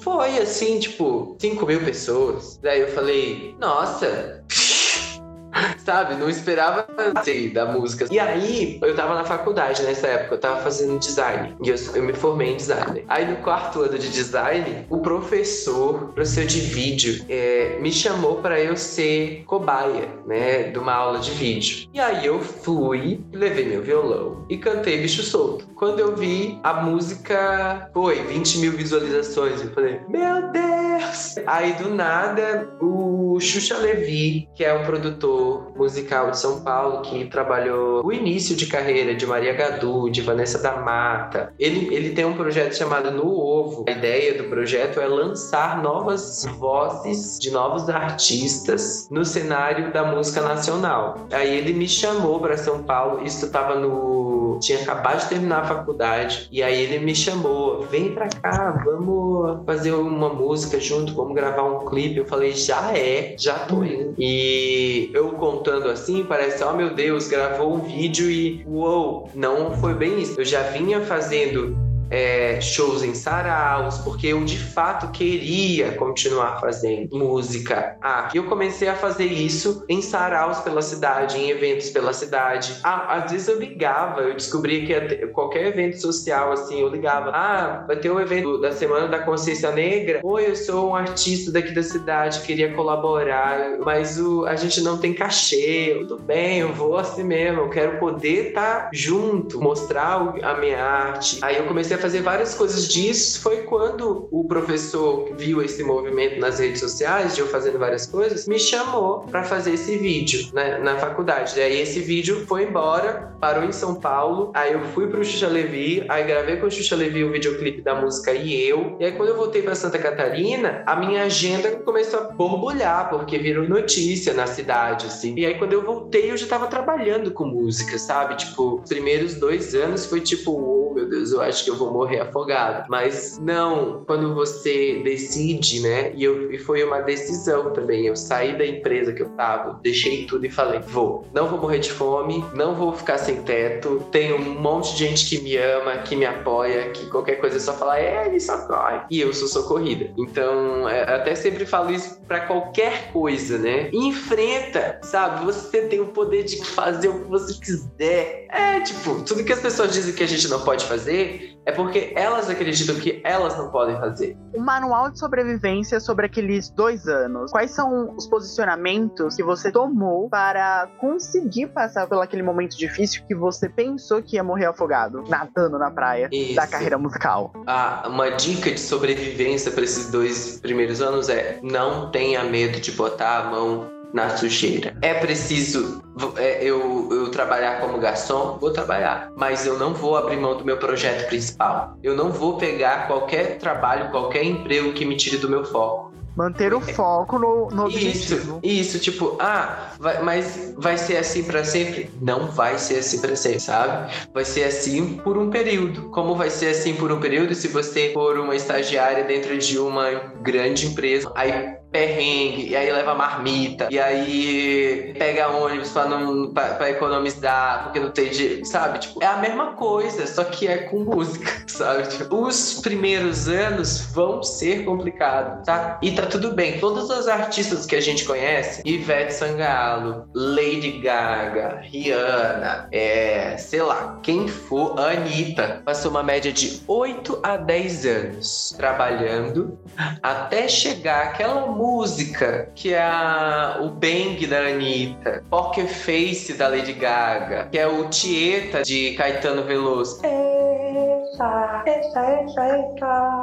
foi 0.00 0.38
assim, 0.38 0.78
tipo, 0.78 1.36
5 1.38 1.66
mil 1.66 1.84
pessoas. 1.84 2.58
Daí 2.62 2.80
eu 2.80 2.88
falei, 2.88 3.54
nossa. 3.58 4.44
sabe? 5.88 6.16
Não 6.16 6.28
esperava 6.28 6.86
sei, 7.24 7.48
da 7.48 7.64
música. 7.64 8.06
E 8.10 8.18
aí, 8.18 8.78
eu 8.82 8.94
tava 8.94 9.14
na 9.14 9.24
faculdade 9.24 9.82
nessa 9.84 10.06
época, 10.06 10.34
eu 10.34 10.38
tava 10.38 10.60
fazendo 10.60 10.98
design. 10.98 11.56
E 11.64 11.70
eu, 11.70 11.76
eu 11.94 12.02
me 12.02 12.12
formei 12.12 12.52
em 12.52 12.56
design. 12.56 13.02
Aí 13.08 13.26
no 13.26 13.36
quarto 13.36 13.80
ano 13.80 13.98
de 13.98 14.10
design, 14.10 14.86
o 14.90 14.98
professor, 14.98 16.12
professor 16.12 16.44
de 16.44 16.60
vídeo, 16.60 17.24
é, 17.26 17.78
me 17.80 17.90
chamou 17.90 18.36
para 18.36 18.60
eu 18.60 18.76
ser 18.76 19.44
cobaia, 19.46 20.10
né? 20.26 20.64
De 20.64 20.78
uma 20.78 20.92
aula 20.92 21.20
de 21.20 21.30
vídeo. 21.30 21.88
E 21.94 21.98
aí 21.98 22.26
eu 22.26 22.38
fui, 22.38 23.24
levei 23.32 23.64
meu 23.64 23.82
violão 23.82 24.44
e 24.50 24.58
cantei 24.58 25.00
bicho 25.00 25.22
solto. 25.22 25.66
Quando 25.74 26.00
eu 26.00 26.14
vi 26.14 26.58
a 26.62 26.82
música, 26.82 27.88
foi 27.94 28.22
20 28.24 28.58
mil 28.58 28.72
visualizações. 28.72 29.62
Eu 29.62 29.70
falei, 29.70 30.00
meu 30.06 30.52
Deus! 30.52 31.36
Aí 31.46 31.72
do 31.74 31.94
nada, 31.94 32.68
o 32.80 33.38
Xuxa 33.40 33.78
Levi, 33.78 34.48
que 34.54 34.64
é 34.64 34.74
um 34.74 34.84
produtor 34.84 35.72
musical 35.78 36.30
de 36.30 36.38
São 36.38 36.60
Paulo 36.60 37.02
que 37.02 37.24
trabalhou 37.26 38.04
o 38.04 38.12
início 38.12 38.56
de 38.56 38.66
carreira 38.66 39.14
de 39.14 39.26
Maria 39.26 39.54
Gadu, 39.54 40.10
de 40.10 40.20
Vanessa 40.20 40.58
da 40.58 40.76
Mata. 40.76 41.52
Ele, 41.58 41.94
ele 41.94 42.10
tem 42.10 42.24
um 42.24 42.34
projeto 42.34 42.76
chamado 42.76 43.10
No 43.10 43.30
Ovo. 43.30 43.84
A 43.88 43.92
ideia 43.92 44.36
do 44.36 44.44
projeto 44.44 45.00
é 45.00 45.06
lançar 45.06 45.82
novas 45.82 46.44
vozes 46.58 47.38
de 47.38 47.50
novos 47.50 47.88
artistas 47.88 49.08
no 49.10 49.24
cenário 49.24 49.92
da 49.92 50.04
música 50.04 50.40
nacional. 50.40 51.26
Aí 51.32 51.56
ele 51.56 51.72
me 51.72 51.88
chamou 51.88 52.40
para 52.40 52.56
São 52.56 52.82
Paulo, 52.82 53.24
isso 53.24 53.46
estava 53.46 53.76
no 53.76 54.27
tinha 54.58 54.80
acabado 54.80 55.20
de 55.20 55.28
terminar 55.28 55.60
a 55.60 55.64
faculdade, 55.64 56.48
e 56.50 56.62
aí 56.62 56.82
ele 56.82 56.98
me 56.98 57.14
chamou, 57.14 57.82
vem 57.82 58.12
pra 58.12 58.28
cá, 58.28 58.82
vamos 58.84 59.64
fazer 59.64 59.92
uma 59.92 60.28
música 60.28 60.80
junto, 60.80 61.14
vamos 61.14 61.34
gravar 61.34 61.64
um 61.64 61.84
clipe. 61.86 62.18
Eu 62.18 62.26
falei, 62.26 62.52
já 62.52 62.96
é, 62.96 63.34
já 63.38 63.58
tô 63.60 63.84
indo. 63.84 64.14
E 64.18 65.10
eu 65.14 65.30
contando 65.32 65.88
assim, 65.88 66.24
parece, 66.24 66.62
oh 66.64 66.72
meu 66.72 66.94
Deus, 66.94 67.28
gravou 67.28 67.74
um 67.74 67.80
vídeo 67.80 68.30
e 68.30 68.64
uou, 68.66 69.30
não 69.34 69.72
foi 69.76 69.94
bem 69.94 70.20
isso. 70.20 70.40
Eu 70.40 70.44
já 70.44 70.62
vinha 70.62 71.00
fazendo 71.00 71.87
é, 72.10 72.60
shows 72.60 73.02
em 73.02 73.14
saraus, 73.14 73.98
porque 73.98 74.28
eu 74.28 74.44
de 74.44 74.58
fato 74.58 75.10
queria 75.10 75.92
continuar 75.92 76.60
fazendo 76.60 77.16
música. 77.16 77.96
Ah, 78.00 78.28
eu 78.34 78.44
comecei 78.44 78.88
a 78.88 78.94
fazer 78.94 79.26
isso 79.26 79.84
em 79.88 80.00
saraus 80.00 80.60
pela 80.60 80.82
cidade, 80.82 81.38
em 81.38 81.50
eventos 81.50 81.90
pela 81.90 82.12
cidade. 82.12 82.76
Ah, 82.82 83.16
às 83.16 83.30
vezes 83.30 83.48
eu 83.48 83.58
ligava, 83.58 84.22
eu 84.22 84.34
descobri 84.34 84.86
que 84.86 85.26
qualquer 85.28 85.66
evento 85.66 86.00
social, 86.00 86.52
assim, 86.52 86.80
eu 86.80 86.88
ligava. 86.88 87.30
Ah, 87.30 87.84
vai 87.86 87.96
ter 87.96 88.10
um 88.10 88.20
evento 88.20 88.58
da 88.58 88.72
Semana 88.72 89.08
da 89.08 89.18
Consciência 89.18 89.70
Negra. 89.72 90.20
Oi, 90.22 90.50
eu 90.50 90.56
sou 90.56 90.90
um 90.90 90.94
artista 90.94 91.50
daqui 91.50 91.72
da 91.72 91.82
cidade, 91.82 92.40
queria 92.40 92.72
colaborar, 92.74 93.78
mas 93.80 94.18
o, 94.18 94.46
a 94.46 94.56
gente 94.56 94.80
não 94.80 94.98
tem 94.98 95.12
cachê. 95.12 95.96
Tudo 96.00 96.22
bem, 96.22 96.58
eu 96.60 96.72
vou 96.72 96.96
assim 96.96 97.24
mesmo, 97.24 97.60
eu 97.60 97.70
quero 97.70 97.98
poder 97.98 98.48
estar 98.48 98.84
tá 98.84 98.90
junto, 98.92 99.60
mostrar 99.60 100.34
a 100.42 100.54
minha 100.54 100.82
arte. 100.82 101.38
Aí 101.42 101.56
eu 101.56 101.66
comecei 101.66 101.97
a 101.98 102.00
fazer 102.00 102.22
várias 102.22 102.54
coisas 102.54 102.88
disso 102.88 103.40
foi 103.40 103.62
quando 103.64 104.28
o 104.30 104.44
professor 104.44 105.34
viu 105.36 105.60
esse 105.60 105.82
movimento 105.82 106.40
nas 106.40 106.58
redes 106.60 106.80
sociais, 106.80 107.34
de 107.34 107.40
eu 107.40 107.48
fazendo 107.48 107.78
várias 107.78 108.06
coisas, 108.06 108.46
me 108.46 108.58
chamou 108.58 109.20
para 109.20 109.42
fazer 109.42 109.74
esse 109.74 109.96
vídeo 109.98 110.48
né, 110.52 110.78
na 110.78 110.96
faculdade. 110.96 111.60
Aí 111.60 111.80
esse 111.80 112.00
vídeo 112.00 112.46
foi 112.46 112.64
embora, 112.64 113.34
parou 113.40 113.64
em 113.64 113.72
São 113.72 113.96
Paulo, 113.96 114.52
aí 114.54 114.72
eu 114.72 114.80
fui 114.94 115.08
pro 115.08 115.24
Xuxa 115.24 115.48
Levi, 115.48 116.04
aí 116.08 116.24
gravei 116.24 116.56
com 116.56 116.66
o 116.66 116.70
Xuxa 116.70 116.94
Levi 116.94 117.24
o 117.24 117.32
videoclipe 117.32 117.82
da 117.82 117.94
música 117.94 118.32
E 118.32 118.68
Eu. 118.68 118.96
E 119.00 119.04
aí 119.04 119.12
quando 119.12 119.30
eu 119.30 119.36
voltei 119.36 119.62
para 119.62 119.74
Santa 119.74 119.98
Catarina, 119.98 120.82
a 120.86 120.96
minha 120.96 121.24
agenda 121.24 121.70
começou 121.78 122.20
a 122.20 122.22
borbulhar, 122.24 123.10
porque 123.10 123.38
virou 123.38 123.68
notícia 123.68 124.32
na 124.32 124.46
cidade, 124.46 125.06
assim. 125.06 125.34
E 125.36 125.44
aí 125.44 125.58
quando 125.58 125.72
eu 125.72 125.84
voltei, 125.84 126.30
eu 126.30 126.36
já 126.36 126.46
tava 126.46 126.68
trabalhando 126.68 127.32
com 127.32 127.44
música, 127.44 127.98
sabe? 127.98 128.36
Tipo, 128.36 128.80
os 128.82 128.88
primeiros 128.88 129.34
dois 129.34 129.74
anos 129.74 130.06
foi 130.06 130.20
tipo, 130.20 130.52
oh 130.52 130.94
meu 130.94 131.08
Deus, 131.08 131.32
eu 131.32 131.40
acho 131.40 131.64
que 131.64 131.70
eu 131.70 131.76
vou 131.88 131.92
morrer 131.92 132.20
afogado. 132.20 132.86
Mas 132.88 133.38
não, 133.38 134.04
quando 134.06 134.34
você 134.34 135.00
decide, 135.02 135.80
né? 135.80 136.12
E, 136.14 136.24
eu, 136.24 136.52
e 136.52 136.58
foi 136.58 136.84
uma 136.84 137.00
decisão 137.00 137.72
também. 137.72 138.06
Eu 138.06 138.16
saí 138.16 138.56
da 138.56 138.66
empresa 138.66 139.12
que 139.12 139.22
eu 139.22 139.28
tava, 139.30 139.80
deixei 139.82 140.26
tudo 140.26 140.46
e 140.46 140.50
falei: 140.50 140.80
vou, 140.80 141.26
não 141.32 141.48
vou 141.48 141.58
morrer 141.58 141.78
de 141.78 141.90
fome, 141.90 142.44
não 142.54 142.74
vou 142.74 142.92
ficar 142.92 143.18
sem 143.18 143.42
teto. 143.42 144.04
Tem 144.10 144.32
um 144.32 144.60
monte 144.60 144.92
de 144.92 144.98
gente 144.98 145.28
que 145.28 145.42
me 145.42 145.56
ama, 145.56 145.98
que 145.98 146.14
me 146.14 146.26
apoia, 146.26 146.90
que 146.90 147.06
qualquer 147.06 147.36
coisa 147.36 147.56
é 147.56 147.60
só 147.60 147.72
falar, 147.72 147.98
é, 147.98 148.26
ele 148.26 148.40
socorre. 148.40 149.00
E 149.10 149.20
eu 149.20 149.32
sou 149.32 149.48
socorrida. 149.48 150.12
Então, 150.18 150.88
é, 150.88 151.02
até 151.14 151.34
sempre 151.34 151.66
falo 151.66 151.90
isso 151.90 152.20
para 152.26 152.40
qualquer 152.40 153.12
coisa, 153.12 153.58
né? 153.58 153.90
Enfrenta, 153.92 154.98
sabe? 155.02 155.44
Você 155.44 155.82
tem 155.82 156.00
o 156.00 156.06
poder 156.06 156.44
de 156.44 156.64
fazer 156.64 157.08
o 157.08 157.24
que 157.24 157.30
você 157.30 157.54
quiser. 157.54 158.46
É, 158.50 158.80
tipo, 158.80 159.22
tudo 159.22 159.44
que 159.44 159.52
as 159.52 159.60
pessoas 159.60 159.92
dizem 159.92 160.14
que 160.14 160.22
a 160.22 160.26
gente 160.26 160.48
não 160.48 160.60
pode 160.60 160.84
fazer, 160.84 161.57
é 161.68 161.72
porque 161.72 162.14
elas 162.16 162.48
acreditam 162.48 162.96
que 162.96 163.20
elas 163.22 163.54
não 163.58 163.70
podem 163.70 163.94
fazer. 163.98 164.34
Um 164.54 164.62
manual 164.62 165.10
de 165.10 165.18
sobrevivência 165.18 166.00
sobre 166.00 166.24
aqueles 166.24 166.70
dois 166.70 167.06
anos. 167.06 167.52
Quais 167.52 167.72
são 167.72 168.14
os 168.16 168.26
posicionamentos 168.26 169.36
que 169.36 169.42
você 169.42 169.70
tomou 169.70 170.30
para 170.30 170.88
conseguir 170.96 171.66
passar 171.66 172.06
por 172.06 172.22
aquele 172.22 172.42
momento 172.42 172.74
difícil 172.74 173.22
que 173.28 173.34
você 173.34 173.68
pensou 173.68 174.22
que 174.22 174.36
ia 174.36 174.42
morrer 174.42 174.64
afogado, 174.64 175.22
nadando 175.28 175.78
na 175.78 175.90
praia 175.90 176.30
Isso. 176.32 176.56
da 176.56 176.66
carreira 176.66 176.96
musical? 176.96 177.52
Ah, 177.66 178.04
uma 178.06 178.30
dica 178.30 178.70
de 178.70 178.80
sobrevivência 178.80 179.70
para 179.70 179.84
esses 179.84 180.10
dois 180.10 180.58
primeiros 180.58 181.02
anos 181.02 181.28
é 181.28 181.60
não 181.62 182.10
tenha 182.10 182.44
medo 182.44 182.80
de 182.80 182.92
botar 182.92 183.40
a 183.40 183.50
mão 183.50 183.97
na 184.12 184.36
sujeira. 184.36 184.96
É 185.02 185.14
preciso 185.14 186.02
é, 186.36 186.64
eu, 186.64 187.08
eu 187.10 187.30
trabalhar 187.30 187.80
como 187.80 187.98
garçom? 187.98 188.58
Vou 188.60 188.72
trabalhar. 188.72 189.30
Mas 189.36 189.66
eu 189.66 189.78
não 189.78 189.94
vou 189.94 190.16
abrir 190.16 190.36
mão 190.36 190.56
do 190.56 190.64
meu 190.64 190.76
projeto 190.76 191.26
principal. 191.28 191.96
Eu 192.02 192.16
não 192.16 192.30
vou 192.30 192.56
pegar 192.56 193.06
qualquer 193.06 193.58
trabalho, 193.58 194.10
qualquer 194.10 194.44
emprego 194.44 194.92
que 194.92 195.04
me 195.04 195.16
tire 195.16 195.36
do 195.36 195.48
meu 195.48 195.64
foco. 195.64 196.08
Manter 196.38 196.72
o 196.72 196.80
foco 196.80 197.36
no, 197.36 197.68
no 197.68 197.86
objetivo. 197.86 198.60
Isso, 198.62 198.96
isso, 198.96 198.98
tipo, 199.00 199.36
ah, 199.40 199.90
vai, 199.98 200.22
mas 200.22 200.72
vai 200.78 200.96
ser 200.96 201.16
assim 201.16 201.42
para 201.42 201.64
sempre? 201.64 202.08
Não 202.22 202.46
vai 202.46 202.78
ser 202.78 203.00
assim 203.00 203.20
para 203.20 203.34
sempre, 203.34 203.58
sabe? 203.58 204.14
Vai 204.32 204.44
ser 204.44 204.62
assim 204.62 205.16
por 205.16 205.36
um 205.36 205.50
período. 205.50 206.10
Como 206.10 206.36
vai 206.36 206.48
ser 206.48 206.68
assim 206.68 206.94
por 206.94 207.10
um 207.10 207.18
período 207.18 207.56
se 207.56 207.66
você 207.66 208.12
for 208.12 208.38
uma 208.38 208.54
estagiária 208.54 209.24
dentro 209.24 209.58
de 209.58 209.80
uma 209.80 210.10
grande 210.40 210.86
empresa? 210.86 211.32
Aí 211.34 211.76
perrengue, 211.90 212.68
e 212.68 212.76
aí 212.76 212.90
leva 212.92 213.14
marmita, 213.14 213.88
e 213.90 213.98
aí 213.98 215.14
pega 215.18 215.48
ônibus 215.48 215.90
pra, 215.90 216.06
não, 216.06 216.52
pra, 216.52 216.74
pra 216.74 216.90
economizar, 216.90 217.84
porque 217.84 218.00
não 218.00 218.10
tem 218.10 218.30
dinheiro, 218.30 218.64
sabe? 218.64 218.98
Tipo, 218.98 219.22
é 219.22 219.26
a 219.26 219.38
mesma 219.38 219.72
coisa, 219.72 220.26
só 220.26 220.44
que 220.44 220.66
é 220.66 220.78
com 220.78 221.00
música, 221.00 221.50
sabe? 221.66 222.08
Tipo, 222.08 222.46
os 222.46 222.80
primeiros 222.80 223.48
anos 223.48 224.00
vão 224.12 224.42
ser 224.42 224.84
complicados, 224.84 225.64
tá? 225.64 225.98
E 226.02 226.12
tá 226.12 226.22
tudo 226.22 226.52
bem. 226.52 226.78
Todos 226.78 227.10
os 227.10 227.28
artistas 227.28 227.86
que 227.86 227.96
a 227.96 228.00
gente 228.00 228.24
conhece, 228.24 228.82
Ivete 228.84 229.32
Sangalo, 229.32 230.28
Lady 230.34 230.98
Gaga, 231.00 231.80
Rihanna, 231.82 232.88
é, 232.92 233.56
sei 233.56 233.82
lá, 233.82 234.18
quem 234.22 234.46
for, 234.48 234.98
Anitta, 234.98 235.82
passou 235.84 236.10
uma 236.10 236.22
média 236.22 236.52
de 236.52 236.82
8 236.86 237.40
a 237.42 237.56
10 237.56 238.06
anos 238.06 238.74
trabalhando 238.76 239.78
até 240.22 240.68
chegar 240.68 241.24
aquela 241.24 241.66
música, 241.78 242.68
que 242.74 242.92
é 242.92 243.00
a, 243.00 243.78
o 243.80 243.88
Bang 243.90 244.44
da 244.46 244.58
Anitta, 244.58 245.44
Poker 245.48 245.86
Face 245.86 246.54
da 246.54 246.66
Lady 246.66 246.92
Gaga, 246.92 247.68
que 247.70 247.78
é 247.78 247.86
o 247.86 248.08
Tieta 248.08 248.82
de 248.82 249.14
Caetano 249.14 249.62
Veloso. 249.62 250.20
Eita, 250.24 251.84
eita, 251.86 252.30
eita, 252.30 252.76
eita. 252.76 253.37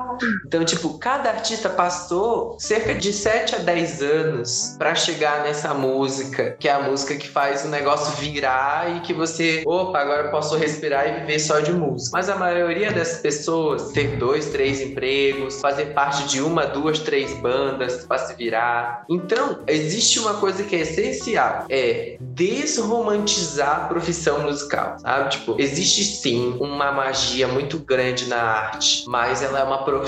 Então, 0.45 0.63
tipo, 0.63 0.97
cada 0.97 1.29
artista 1.29 1.69
passou 1.69 2.57
cerca 2.59 2.93
de 2.95 3.11
7 3.11 3.55
a 3.55 3.57
10 3.59 4.01
anos 4.01 4.75
para 4.77 4.95
chegar 4.95 5.43
nessa 5.43 5.73
música, 5.73 6.55
que 6.59 6.67
é 6.67 6.71
a 6.71 6.81
música 6.81 7.15
que 7.15 7.27
faz 7.27 7.65
o 7.65 7.69
negócio 7.69 8.13
virar 8.15 8.97
e 8.97 8.99
que 9.01 9.13
você, 9.13 9.63
opa, 9.65 9.99
agora 9.99 10.23
eu 10.23 10.31
posso 10.31 10.55
respirar 10.55 11.07
e 11.07 11.19
viver 11.21 11.39
só 11.39 11.59
de 11.59 11.71
música. 11.71 12.11
Mas 12.13 12.29
a 12.29 12.35
maioria 12.35 12.91
dessas 12.91 13.19
pessoas 13.19 13.91
ter 13.91 14.17
dois, 14.17 14.47
três 14.47 14.81
empregos, 14.81 15.59
fazer 15.61 15.93
parte 15.93 16.23
de 16.27 16.41
uma, 16.41 16.65
duas, 16.65 16.99
três 16.99 17.33
bandas, 17.33 18.05
se 18.25 18.33
virar. 18.35 19.05
Então, 19.09 19.59
existe 19.67 20.19
uma 20.19 20.35
coisa 20.35 20.63
que 20.63 20.75
é 20.75 20.79
essencial, 20.79 21.65
é 21.69 22.17
desromantizar 22.19 23.85
a 23.85 23.87
profissão 23.87 24.41
musical, 24.41 24.97
sabe? 24.99 25.29
Tipo, 25.31 25.55
existe 25.59 26.03
sim 26.03 26.55
uma 26.59 26.91
magia 26.91 27.47
muito 27.47 27.77
grande 27.77 28.27
na 28.27 28.41
arte, 28.41 29.03
mas 29.07 29.41
ela 29.41 29.59
é 29.59 29.63
uma 29.63 29.83
profissão 29.83 30.04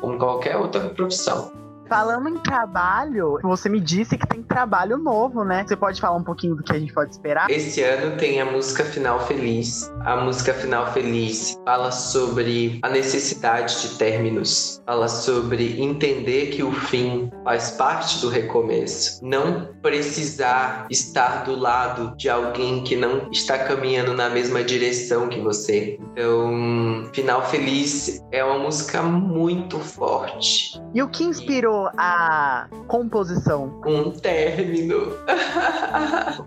como 0.00 0.18
qualquer 0.18 0.56
outra 0.56 0.88
profissão. 0.90 1.61
Falando 1.92 2.26
em 2.26 2.38
trabalho, 2.38 3.38
você 3.42 3.68
me 3.68 3.78
disse 3.78 4.16
que 4.16 4.26
tem 4.26 4.42
trabalho 4.42 4.96
novo, 4.96 5.44
né? 5.44 5.62
Você 5.62 5.76
pode 5.76 6.00
falar 6.00 6.16
um 6.16 6.24
pouquinho 6.24 6.56
do 6.56 6.62
que 6.62 6.72
a 6.72 6.78
gente 6.78 6.90
pode 6.90 7.10
esperar? 7.10 7.50
Esse 7.50 7.82
ano 7.82 8.16
tem 8.16 8.40
a 8.40 8.46
música 8.46 8.82
Final 8.82 9.20
Feliz. 9.26 9.92
A 10.06 10.16
música 10.16 10.54
Final 10.54 10.90
Feliz 10.94 11.54
fala 11.66 11.90
sobre 11.90 12.80
a 12.80 12.88
necessidade 12.88 13.82
de 13.82 13.98
términos, 13.98 14.80
fala 14.86 15.06
sobre 15.06 15.82
entender 15.82 16.46
que 16.46 16.62
o 16.62 16.72
fim 16.72 17.30
faz 17.44 17.72
parte 17.72 18.22
do 18.22 18.30
recomeço, 18.30 19.22
não 19.22 19.68
precisar 19.82 20.86
estar 20.88 21.44
do 21.44 21.54
lado 21.54 22.16
de 22.16 22.30
alguém 22.30 22.82
que 22.84 22.96
não 22.96 23.30
está 23.30 23.58
caminhando 23.58 24.14
na 24.14 24.30
mesma 24.30 24.64
direção 24.64 25.28
que 25.28 25.42
você. 25.42 25.98
Então, 26.12 27.10
Final 27.12 27.44
Feliz 27.44 28.18
é 28.32 28.42
uma 28.42 28.60
música 28.60 29.02
muito 29.02 29.78
forte. 29.78 30.80
E 30.94 31.02
o 31.02 31.08
que 31.08 31.24
inspirou 31.24 31.81
a 31.96 32.66
composição? 32.86 33.80
Um 33.86 34.10
término. 34.10 35.12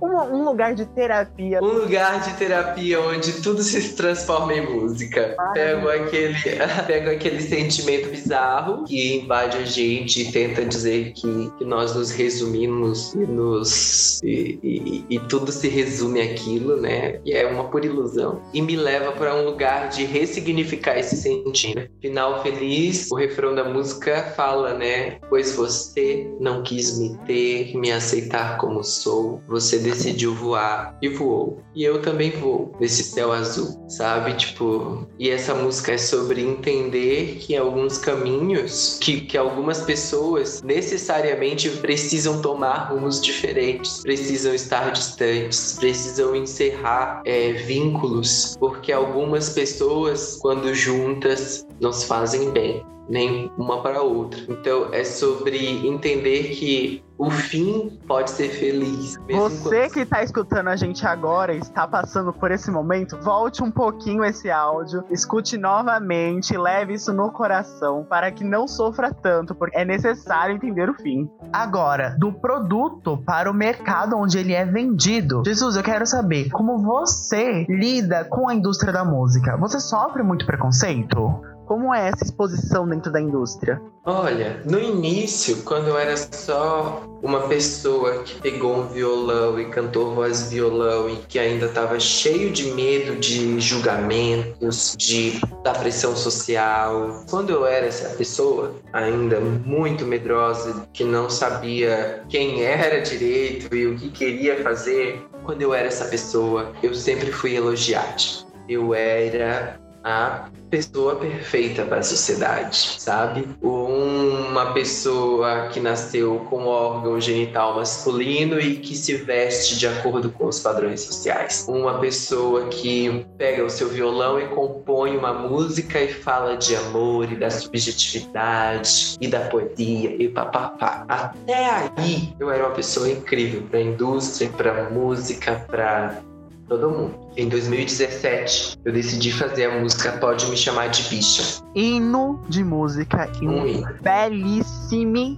um, 0.01 0.07
um, 0.07 0.45
lugar 0.45 0.75
de 0.75 0.85
terapia. 0.85 1.59
Um 1.61 1.79
lugar 1.79 2.21
de 2.21 2.33
terapia 2.33 2.99
onde 3.01 3.41
tudo 3.41 3.61
se 3.61 3.95
transforma 3.95 4.53
em 4.53 4.61
música. 4.61 5.35
Pego 5.53 5.89
aquele, 5.89 6.35
pego 6.87 7.09
aquele 7.09 7.41
sentimento 7.41 8.09
bizarro 8.09 8.83
que 8.85 9.17
invade 9.17 9.57
a 9.57 9.65
gente 9.65 10.21
e 10.21 10.31
tenta 10.31 10.65
dizer 10.65 11.13
que, 11.13 11.51
que 11.57 11.65
nós 11.65 11.95
nos 11.95 12.11
resumimos 12.11 13.13
e 13.13 13.25
nos. 13.25 14.21
E, 14.23 14.59
e, 14.63 15.05
e 15.09 15.19
tudo 15.19 15.51
se 15.51 15.67
resume 15.67 16.21
aquilo, 16.21 16.77
né? 16.77 17.19
E 17.25 17.33
é 17.33 17.45
uma 17.45 17.65
pura 17.65 17.85
ilusão. 17.85 18.41
E 18.53 18.61
me 18.61 18.75
leva 18.75 19.11
para 19.11 19.35
um 19.35 19.45
lugar 19.45 19.89
de 19.89 20.05
ressignificar 20.05 20.97
esse 20.97 21.15
sentimento. 21.17 21.89
Final 22.01 22.41
feliz, 22.43 23.11
o 23.11 23.15
refrão 23.15 23.55
da 23.55 23.63
música 23.63 24.33
fala, 24.35 24.73
né? 24.73 25.17
Pois 25.29 25.53
você 25.53 26.29
não 26.39 26.63
quis 26.63 26.97
me 26.97 27.17
ter, 27.25 27.75
me 27.75 27.91
aceitar 27.91 28.57
como 28.57 28.83
sou. 28.83 29.41
Você 29.47 29.79
decidiu 29.79 30.33
voar 30.33 30.97
e 31.01 31.09
voou. 31.09 31.61
E 31.75 31.83
eu 31.83 32.01
também 32.01 32.31
vou 32.31 32.73
nesse 32.79 33.03
céu 33.03 33.31
azul, 33.31 33.85
sabe? 33.89 34.33
Tipo, 34.33 35.07
e 35.19 35.29
essa 35.29 35.53
música 35.53 35.93
é 35.93 35.97
sobre 35.97 36.41
entender 36.41 37.37
que 37.39 37.55
alguns 37.55 37.97
caminhos, 37.97 38.97
que, 39.01 39.21
que 39.21 39.37
algumas 39.37 39.81
pessoas 39.81 40.61
necessariamente 40.61 41.69
precisam 41.69 42.41
tomar 42.41 42.91
rumos 42.91 43.21
diferentes, 43.21 44.01
precisam 44.01 44.53
estar 44.53 44.91
distantes, 44.91 45.75
precisam 45.79 46.35
encerrar 46.35 47.21
é, 47.25 47.51
vínculos, 47.53 48.55
porque 48.59 48.91
algumas 48.91 49.49
pessoas, 49.49 50.37
quando 50.41 50.73
juntas, 50.73 51.65
nos 51.79 52.03
fazem 52.03 52.51
bem 52.51 52.83
nem 53.09 53.51
uma 53.57 53.81
para 53.81 54.01
outra. 54.01 54.41
Então 54.49 54.93
é 54.93 55.03
sobre 55.03 55.87
entender 55.87 56.49
que 56.55 57.03
o 57.17 57.29
fim 57.29 57.97
pode 58.07 58.29
ser 58.29 58.49
feliz. 58.49 59.17
Você 59.29 59.69
quando... 59.69 59.93
que 59.93 59.99
está 60.01 60.21
escutando 60.21 60.67
a 60.67 60.75
gente 60.75 61.05
agora 61.07 61.53
e 61.53 61.59
está 61.59 61.87
passando 61.87 62.33
por 62.33 62.51
esse 62.51 62.69
momento, 62.69 63.17
volte 63.21 63.63
um 63.63 63.71
pouquinho 63.71 64.23
esse 64.23 64.49
áudio, 64.51 65.03
escute 65.09 65.57
novamente, 65.57 66.57
leve 66.57 66.93
isso 66.93 67.13
no 67.13 67.31
coração 67.31 68.05
para 68.09 68.31
que 68.31 68.43
não 68.43 68.67
sofra 68.67 69.13
tanto, 69.13 69.55
porque 69.55 69.77
é 69.77 69.85
necessário 69.85 70.55
entender 70.55 70.89
o 70.89 70.93
fim. 70.93 71.29
Agora, 71.53 72.15
do 72.19 72.33
produto 72.33 73.17
para 73.25 73.49
o 73.49 73.53
mercado 73.53 74.17
onde 74.17 74.37
ele 74.37 74.53
é 74.53 74.65
vendido. 74.65 75.41
Jesus, 75.45 75.77
eu 75.77 75.83
quero 75.83 76.05
saber 76.05 76.49
como 76.49 76.79
você 76.79 77.65
lida 77.69 78.25
com 78.25 78.49
a 78.49 78.53
indústria 78.53 78.91
da 78.91 79.05
música. 79.05 79.55
Você 79.57 79.79
sofre 79.79 80.21
muito 80.21 80.45
preconceito? 80.45 81.54
Como 81.65 81.93
é 81.93 82.09
essa 82.09 82.23
exposição 82.23 82.87
dentro 82.87 83.11
da 83.11 83.19
indústria? 83.19 83.81
Olha, 84.05 84.61
no 84.65 84.79
início, 84.79 85.63
quando 85.63 85.87
eu 85.87 85.97
era 85.97 86.15
só 86.15 87.01
uma 87.23 87.47
pessoa 87.47 88.21
que 88.23 88.39
pegou 88.39 88.77
um 88.77 88.87
violão 88.87 89.59
e 89.59 89.65
cantou 89.65 90.13
voz 90.13 90.51
violão 90.51 91.09
e 91.09 91.15
que 91.27 91.39
ainda 91.39 91.65
estava 91.65 91.99
cheio 91.99 92.51
de 92.51 92.71
medo 92.73 93.15
de 93.15 93.59
julgamentos, 93.59 94.95
de 94.95 95.41
da 95.63 95.73
pressão 95.73 96.15
social. 96.15 97.23
Quando 97.27 97.49
eu 97.49 97.65
era 97.65 97.87
essa 97.87 98.09
pessoa, 98.09 98.75
ainda 98.93 99.39
muito 99.39 100.05
medrosa, 100.05 100.87
que 100.93 101.03
não 101.03 101.31
sabia 101.31 102.23
quem 102.29 102.63
era 102.63 103.01
direito 103.01 103.75
e 103.75 103.87
o 103.87 103.95
que 103.97 104.09
queria 104.11 104.61
fazer, 104.61 105.25
quando 105.43 105.63
eu 105.63 105.73
era 105.73 105.87
essa 105.87 106.05
pessoa, 106.05 106.71
eu 106.83 106.93
sempre 106.93 107.31
fui 107.31 107.55
elogiado. 107.55 108.45
Eu 108.69 108.93
era 108.93 109.79
a 110.05 110.49
pessoa 110.69 111.15
perfeita 111.15 111.83
para 111.83 111.97
a 111.99 112.03
sociedade, 112.03 112.95
sabe? 112.99 113.47
Uma 113.61 114.71
pessoa 114.73 115.69
que 115.69 115.79
nasceu 115.79 116.45
com 116.49 116.65
órgão 116.65 117.19
genital 117.19 117.75
masculino 117.75 118.59
e 118.59 118.75
que 118.75 118.95
se 118.95 119.15
veste 119.15 119.79
de 119.79 119.87
acordo 119.87 120.29
com 120.29 120.45
os 120.45 120.59
padrões 120.59 121.01
sociais. 121.01 121.65
Uma 121.67 121.99
pessoa 121.99 122.67
que 122.67 123.25
pega 123.37 123.63
o 123.63 123.69
seu 123.69 123.89
violão 123.89 124.39
e 124.39 124.47
compõe 124.49 125.17
uma 125.17 125.33
música 125.33 125.99
e 125.99 126.13
fala 126.13 126.55
de 126.55 126.75
amor 126.75 127.31
e 127.31 127.35
da 127.35 127.49
subjetividade 127.49 129.15
e 129.19 129.27
da 129.27 129.41
poesia 129.41 130.15
e 130.21 130.29
papapá. 130.29 131.05
Até 131.07 131.89
aí 131.97 132.33
eu 132.39 132.51
era 132.51 132.65
uma 132.65 132.75
pessoa 132.75 133.09
incrível 133.09 133.63
para 133.63 133.79
a 133.79 133.83
indústria, 133.83 134.49
para 134.49 134.89
música, 134.89 135.65
para 135.67 136.21
todo 136.67 136.89
mundo. 136.89 137.15
Em 137.37 137.47
2017, 137.49 138.77
eu 138.83 138.91
decidi 138.91 139.31
fazer 139.31 139.65
a 139.65 139.79
música 139.79 140.13
Pode 140.13 140.47
Me 140.47 140.57
Chamar 140.57 140.89
de 140.89 141.03
Bicha. 141.03 141.61
Hino 141.73 142.41
de 142.49 142.63
música 142.63 143.29
e 143.41 143.47
um, 143.47 143.79
um 143.79 143.83
belíssimo 144.01 145.37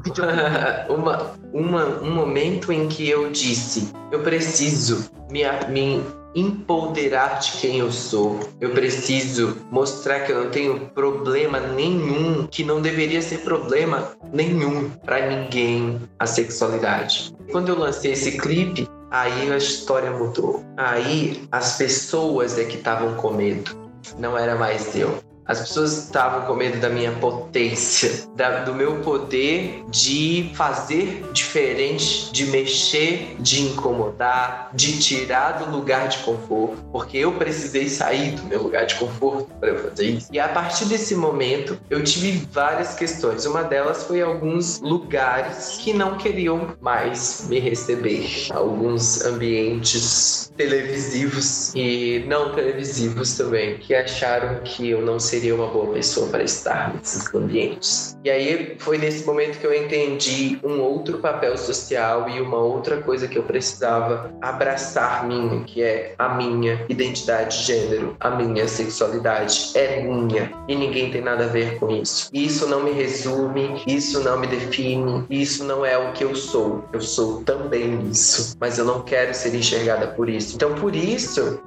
uma, 0.88 1.32
uma, 1.52 1.84
um 2.00 2.14
momento 2.14 2.72
em 2.72 2.88
que 2.88 3.08
eu 3.08 3.30
disse: 3.30 3.92
eu 4.10 4.20
preciso 4.20 5.10
me, 5.30 5.42
me 5.68 6.02
empoderar 6.34 7.38
de 7.40 7.52
quem 7.52 7.78
eu 7.78 7.90
sou. 7.90 8.40
Eu 8.60 8.70
preciso 8.70 9.56
mostrar 9.70 10.20
que 10.20 10.32
eu 10.32 10.44
não 10.44 10.50
tenho 10.50 10.80
problema 10.94 11.60
nenhum, 11.60 12.46
que 12.46 12.64
não 12.64 12.80
deveria 12.80 13.20
ser 13.20 13.38
problema 13.38 14.12
nenhum 14.32 14.88
para 15.04 15.26
ninguém 15.26 16.00
a 16.18 16.26
sexualidade. 16.26 17.34
Quando 17.50 17.68
eu 17.68 17.78
lancei 17.78 18.12
esse 18.12 18.38
clipe, 18.38 18.88
Aí 19.10 19.50
a 19.50 19.56
história 19.56 20.10
mudou. 20.10 20.64
Aí 20.76 21.48
as 21.50 21.76
pessoas 21.76 22.56
é 22.58 22.64
que 22.64 22.76
estavam 22.76 23.14
com 23.16 23.32
medo. 23.32 23.90
Não 24.18 24.38
era 24.38 24.54
mais 24.54 24.94
eu. 24.94 25.29
As 25.50 25.58
pessoas 25.58 26.04
estavam 26.04 26.42
com 26.42 26.54
medo 26.54 26.78
da 26.78 26.88
minha 26.88 27.10
potência, 27.10 28.24
da, 28.36 28.60
do 28.60 28.72
meu 28.72 29.00
poder 29.00 29.82
de 29.88 30.52
fazer 30.54 31.28
diferente, 31.32 32.30
de 32.30 32.46
mexer, 32.46 33.34
de 33.40 33.62
incomodar, 33.62 34.70
de 34.72 35.00
tirar 35.00 35.58
do 35.58 35.68
lugar 35.72 36.06
de 36.06 36.18
conforto, 36.18 36.76
porque 36.92 37.18
eu 37.18 37.32
precisei 37.32 37.88
sair 37.88 38.36
do 38.36 38.44
meu 38.44 38.62
lugar 38.62 38.86
de 38.86 38.94
conforto 38.94 39.50
para 39.58 39.74
fazer 39.74 40.04
isso. 40.10 40.28
E 40.30 40.38
a 40.38 40.46
partir 40.46 40.84
desse 40.84 41.16
momento, 41.16 41.76
eu 41.90 42.04
tive 42.04 42.46
várias 42.52 42.94
questões. 42.94 43.44
Uma 43.44 43.64
delas 43.64 44.04
foi 44.04 44.22
alguns 44.22 44.80
lugares 44.80 45.78
que 45.80 45.92
não 45.92 46.16
queriam 46.16 46.76
mais 46.80 47.48
me 47.48 47.58
receber, 47.58 48.46
alguns 48.50 49.24
ambientes 49.24 50.52
televisivos 50.56 51.72
e 51.74 52.24
não 52.28 52.54
televisivos 52.54 53.36
também, 53.36 53.78
que 53.78 53.92
acharam 53.96 54.60
que 54.62 54.90
eu 54.90 55.02
não 55.02 55.18
seria 55.18 55.39
seria 55.40 55.54
uma 55.54 55.68
boa 55.68 55.94
pessoa 55.94 56.28
para 56.28 56.42
estar 56.42 56.94
nesses 56.94 57.34
ambientes. 57.34 58.16
E 58.22 58.28
aí 58.30 58.76
foi 58.78 58.98
nesse 58.98 59.24
momento 59.24 59.58
que 59.58 59.66
eu 59.66 59.74
entendi 59.74 60.58
um 60.62 60.80
outro 60.80 61.18
papel 61.18 61.56
social 61.56 62.28
e 62.28 62.40
uma 62.42 62.58
outra 62.58 63.00
coisa 63.00 63.26
que 63.26 63.38
eu 63.38 63.42
precisava 63.42 64.30
abraçar 64.42 65.26
minha, 65.26 65.64
que 65.64 65.82
é 65.82 66.14
a 66.18 66.28
minha 66.28 66.84
identidade 66.90 67.58
de 67.58 67.64
gênero, 67.64 68.16
a 68.20 68.30
minha 68.30 68.68
sexualidade 68.68 69.70
é 69.74 70.02
minha 70.02 70.52
e 70.68 70.76
ninguém 70.76 71.10
tem 71.10 71.22
nada 71.22 71.44
a 71.44 71.48
ver 71.48 71.78
com 71.78 71.90
isso. 71.90 72.28
Isso 72.34 72.66
não 72.66 72.82
me 72.82 72.92
resume, 72.92 73.82
isso 73.86 74.20
não 74.20 74.38
me 74.38 74.46
define, 74.46 75.24
isso 75.30 75.64
não 75.64 75.86
é 75.86 75.96
o 75.96 76.12
que 76.12 76.22
eu 76.22 76.34
sou. 76.34 76.84
Eu 76.92 77.00
sou 77.00 77.42
também 77.44 77.98
isso, 78.10 78.54
mas 78.60 78.78
eu 78.78 78.84
não 78.84 79.00
quero 79.00 79.32
ser 79.32 79.54
enxergada 79.54 80.08
por 80.08 80.28
isso. 80.28 80.54
Então 80.56 80.74
por 80.74 80.94
isso 80.94 81.60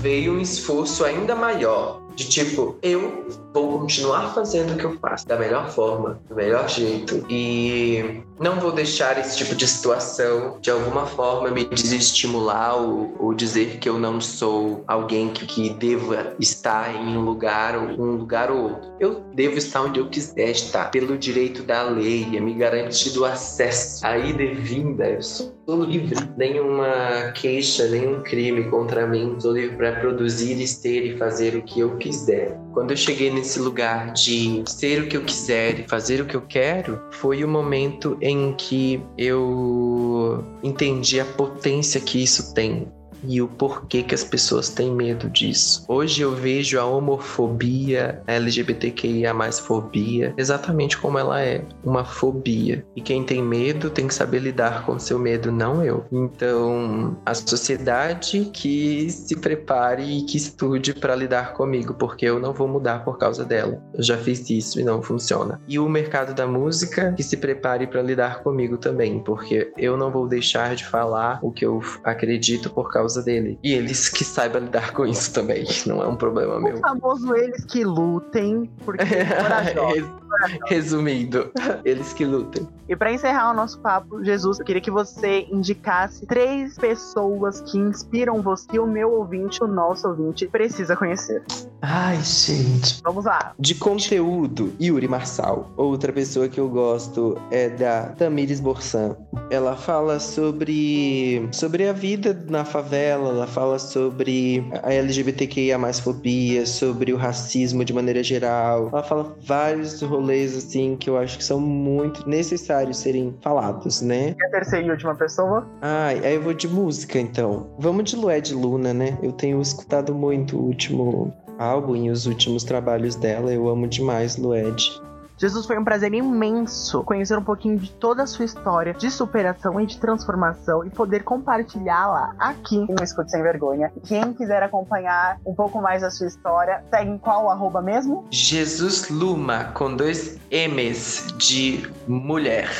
veio 0.00 0.32
um 0.32 0.40
esforço 0.40 1.04
ainda 1.04 1.34
maior 1.34 2.00
de 2.14 2.28
tipo, 2.28 2.76
eu 2.82 3.26
vou 3.52 3.80
continuar 3.80 4.32
fazendo 4.34 4.72
o 4.72 4.76
que 4.76 4.84
eu 4.84 4.98
faço 4.98 5.26
da 5.26 5.36
melhor 5.36 5.70
forma, 5.70 6.20
do 6.28 6.34
melhor 6.34 6.68
jeito 6.68 7.24
e 7.28 8.22
não 8.40 8.58
vou 8.58 8.72
deixar 8.72 9.18
esse 9.18 9.36
tipo 9.36 9.54
de 9.54 9.66
situação 9.68 10.58
de 10.60 10.70
alguma 10.70 11.06
forma 11.06 11.50
me 11.50 11.64
desestimular 11.64 12.76
ou, 12.76 13.14
ou 13.18 13.34
dizer 13.34 13.78
que 13.78 13.88
eu 13.88 13.98
não 13.98 14.20
sou 14.20 14.82
alguém 14.86 15.28
que, 15.28 15.46
que 15.46 15.70
deva 15.70 16.34
estar 16.40 16.94
em 16.94 17.16
um 17.16 17.20
lugar 17.20 17.76
ou 17.76 17.84
um 17.84 18.16
lugar 18.16 18.50
ou 18.50 18.62
outro. 18.62 18.92
Eu 18.98 19.20
devo 19.34 19.58
estar 19.58 19.82
onde 19.82 20.00
eu 20.00 20.08
quiser 20.08 20.50
estar, 20.50 20.90
pelo 20.90 21.18
direito 21.18 21.62
da 21.62 21.82
lei, 21.82 22.36
é 22.36 22.40
me 22.40 22.54
garantido 22.54 23.24
acesso 23.24 24.04
à 24.06 24.16
ida 24.16 24.42
e 24.42 24.54
vinda. 24.54 25.08
Eu 25.08 25.22
sou 25.22 25.84
livre, 25.84 26.16
nenhuma 26.36 27.32
queixa, 27.34 27.86
nenhum 27.88 28.22
crime 28.22 28.64
contra 28.70 29.06
mim. 29.06 29.36
Sou 29.38 29.52
livre 29.52 29.76
para 29.76 30.00
produzir, 30.00 30.52
ter 30.82 31.06
e 31.06 31.18
fazer 31.18 31.56
o 31.56 31.62
que 31.62 31.80
eu 31.80 31.96
quiser. 31.96 32.58
Quando 32.72 32.90
eu 32.92 32.96
cheguei 32.96 33.30
nesse 33.30 33.58
lugar 33.58 34.12
de 34.12 34.62
ser 34.66 35.02
o 35.02 35.08
que 35.08 35.16
eu 35.16 35.24
quiser 35.24 35.80
e 35.80 35.88
fazer 35.88 36.20
o 36.20 36.24
que 36.24 36.34
eu 36.34 36.42
quero, 36.42 37.00
foi 37.10 37.44
o 37.44 37.48
momento 37.48 38.16
em 38.20 38.54
que 38.54 39.02
eu 39.16 40.42
entendi 40.62 41.20
a 41.20 41.24
potência 41.24 42.00
que 42.00 42.22
isso 42.22 42.54
tem 42.54 42.90
e 43.24 43.40
o 43.40 43.48
porquê 43.48 44.02
que 44.02 44.14
as 44.14 44.24
pessoas 44.24 44.68
têm 44.68 44.90
medo 44.90 45.28
disso. 45.28 45.84
Hoje 45.88 46.22
eu 46.22 46.34
vejo 46.34 46.78
a 46.78 46.84
homofobia, 46.84 48.22
a 48.26 48.32
LGBTQIA 48.32 49.32
fobia, 49.52 50.34
exatamente 50.36 50.96
como 50.98 51.18
ela 51.18 51.40
é, 51.40 51.64
uma 51.84 52.04
fobia. 52.04 52.84
E 52.94 53.00
quem 53.00 53.24
tem 53.24 53.42
medo 53.42 53.90
tem 53.90 54.06
que 54.06 54.14
saber 54.14 54.38
lidar 54.38 54.84
com 54.84 54.98
seu 54.98 55.18
medo, 55.18 55.50
não 55.50 55.84
eu. 55.84 56.04
Então, 56.10 57.16
a 57.24 57.34
sociedade 57.34 58.50
que 58.52 59.10
se 59.10 59.36
prepare 59.36 60.02
e 60.02 60.22
que 60.22 60.36
estude 60.36 60.94
para 60.94 61.14
lidar 61.14 61.52
comigo, 61.54 61.94
porque 61.94 62.24
eu 62.24 62.38
não 62.38 62.52
vou 62.52 62.68
mudar 62.68 63.04
por 63.04 63.18
causa 63.18 63.44
dela. 63.44 63.82
Eu 63.94 64.02
já 64.02 64.16
fiz 64.16 64.48
isso 64.48 64.80
e 64.80 64.84
não 64.84 65.02
funciona. 65.02 65.60
E 65.66 65.78
o 65.78 65.88
mercado 65.88 66.34
da 66.34 66.46
música 66.46 67.12
que 67.12 67.22
se 67.22 67.36
prepare 67.36 67.86
para 67.86 68.02
lidar 68.02 68.42
comigo 68.42 68.78
também, 68.78 69.20
porque 69.20 69.72
eu 69.76 69.96
não 69.96 70.10
vou 70.10 70.28
deixar 70.28 70.74
de 70.74 70.84
falar 70.84 71.38
o 71.42 71.50
que 71.50 71.66
eu 71.66 71.80
acredito 72.04 72.70
por 72.70 72.90
causa 72.90 73.11
causa 73.12 73.22
dele. 73.22 73.58
E 73.62 73.74
eles 73.74 74.08
que 74.08 74.24
saibam 74.24 74.62
lidar 74.62 74.92
com 74.92 75.06
isso 75.06 75.32
também. 75.32 75.66
Não 75.86 76.02
é 76.02 76.06
um 76.08 76.16
problema 76.16 76.56
O 76.56 76.60
meu. 76.62 76.78
famoso 76.78 77.34
eles 77.34 77.64
que 77.64 77.84
lutem, 77.84 78.70
porque. 78.84 79.04
Resumindo, 80.66 81.52
eles 81.84 82.12
que 82.14 82.24
lutem. 82.24 82.66
E 82.88 82.96
pra 82.96 83.12
encerrar 83.12 83.50
o 83.50 83.54
nosso 83.54 83.78
papo, 83.80 84.24
Jesus, 84.24 84.58
eu 84.58 84.64
queria 84.64 84.80
que 84.80 84.90
você 84.90 85.46
indicasse 85.52 86.26
três 86.26 86.76
pessoas 86.76 87.60
que 87.60 87.78
inspiram 87.78 88.40
você, 88.40 88.66
que 88.66 88.78
o 88.78 88.86
meu 88.86 89.12
ouvinte, 89.12 89.62
o 89.62 89.66
nosso 89.66 90.08
ouvinte, 90.08 90.46
precisa 90.46 90.96
conhecer. 90.96 91.42
Ai, 91.82 92.16
gente. 92.22 93.00
Vamos 93.04 93.24
lá. 93.26 93.52
De 93.58 93.74
conteúdo, 93.74 94.72
Yuri 94.80 95.06
Marçal. 95.06 95.70
Outra 95.76 96.12
pessoa 96.12 96.48
que 96.48 96.58
eu 96.58 96.68
gosto 96.68 97.36
é 97.50 97.68
da 97.68 98.06
Tamires 98.16 98.60
Borsan. 98.60 99.16
Ela 99.50 99.76
fala 99.76 100.18
sobre, 100.18 101.46
sobre 101.52 101.88
a 101.88 101.92
vida 101.92 102.44
na 102.48 102.64
favela, 102.64 103.01
ela 103.02 103.46
fala 103.46 103.78
sobre 103.78 104.64
a 104.82 104.92
LGBTQIA 104.92 105.78
fobia, 106.02 106.64
sobre 106.66 107.12
o 107.12 107.16
racismo 107.16 107.84
de 107.84 107.92
maneira 107.92 108.22
geral. 108.22 108.88
Ela 108.92 109.02
fala 109.02 109.36
vários 109.40 110.00
rolês 110.00 110.56
assim 110.56 110.96
que 110.96 111.10
eu 111.10 111.16
acho 111.16 111.38
que 111.38 111.44
são 111.44 111.60
muito 111.60 112.28
necessários 112.28 112.98
serem 112.98 113.34
falados, 113.40 114.00
né? 114.00 114.34
E 114.38 114.44
a 114.44 114.50
terceira 114.50 114.86
e 114.86 114.90
última 114.90 115.14
pessoa? 115.14 115.68
Ai, 115.80 116.20
aí 116.24 116.34
eu 116.34 116.42
vou 116.42 116.54
de 116.54 116.68
música 116.68 117.18
então. 117.18 117.74
Vamos 117.78 118.04
de 118.04 118.16
Lued 118.16 118.54
Luna, 118.54 118.92
né? 118.92 119.18
Eu 119.22 119.32
tenho 119.32 119.60
escutado 119.60 120.14
muito 120.14 120.56
o 120.56 120.64
último 120.64 121.32
álbum 121.58 121.96
e 121.96 122.10
os 122.10 122.26
últimos 122.26 122.64
trabalhos 122.64 123.14
dela. 123.14 123.52
Eu 123.52 123.68
amo 123.68 123.86
demais 123.86 124.36
Lued. 124.36 125.00
Jesus, 125.42 125.66
foi 125.66 125.76
um 125.76 125.82
prazer 125.82 126.14
imenso 126.14 127.02
conhecer 127.02 127.36
um 127.36 127.42
pouquinho 127.42 127.76
de 127.76 127.90
toda 127.90 128.22
a 128.22 128.26
sua 128.28 128.44
história 128.44 128.94
de 128.94 129.10
superação 129.10 129.80
e 129.80 129.86
de 129.86 129.98
transformação 129.98 130.86
e 130.86 130.90
poder 130.90 131.24
compartilhá-la 131.24 132.32
aqui 132.38 132.78
no 132.78 133.02
Escute 133.02 133.32
Sem 133.32 133.42
Vergonha. 133.42 133.92
Quem 134.06 134.32
quiser 134.34 134.62
acompanhar 134.62 135.40
um 135.44 135.52
pouco 135.52 135.82
mais 135.82 136.02
da 136.02 136.12
sua 136.12 136.28
história, 136.28 136.84
segue 136.90 137.10
em 137.10 137.18
qual 137.18 137.50
arroba 137.50 137.82
mesmo? 137.82 138.24
Jesus 138.30 139.08
Luma, 139.08 139.64
com 139.74 139.96
dois 139.96 140.38
M's 140.48 141.34
de 141.36 141.90
mulher. 142.06 142.70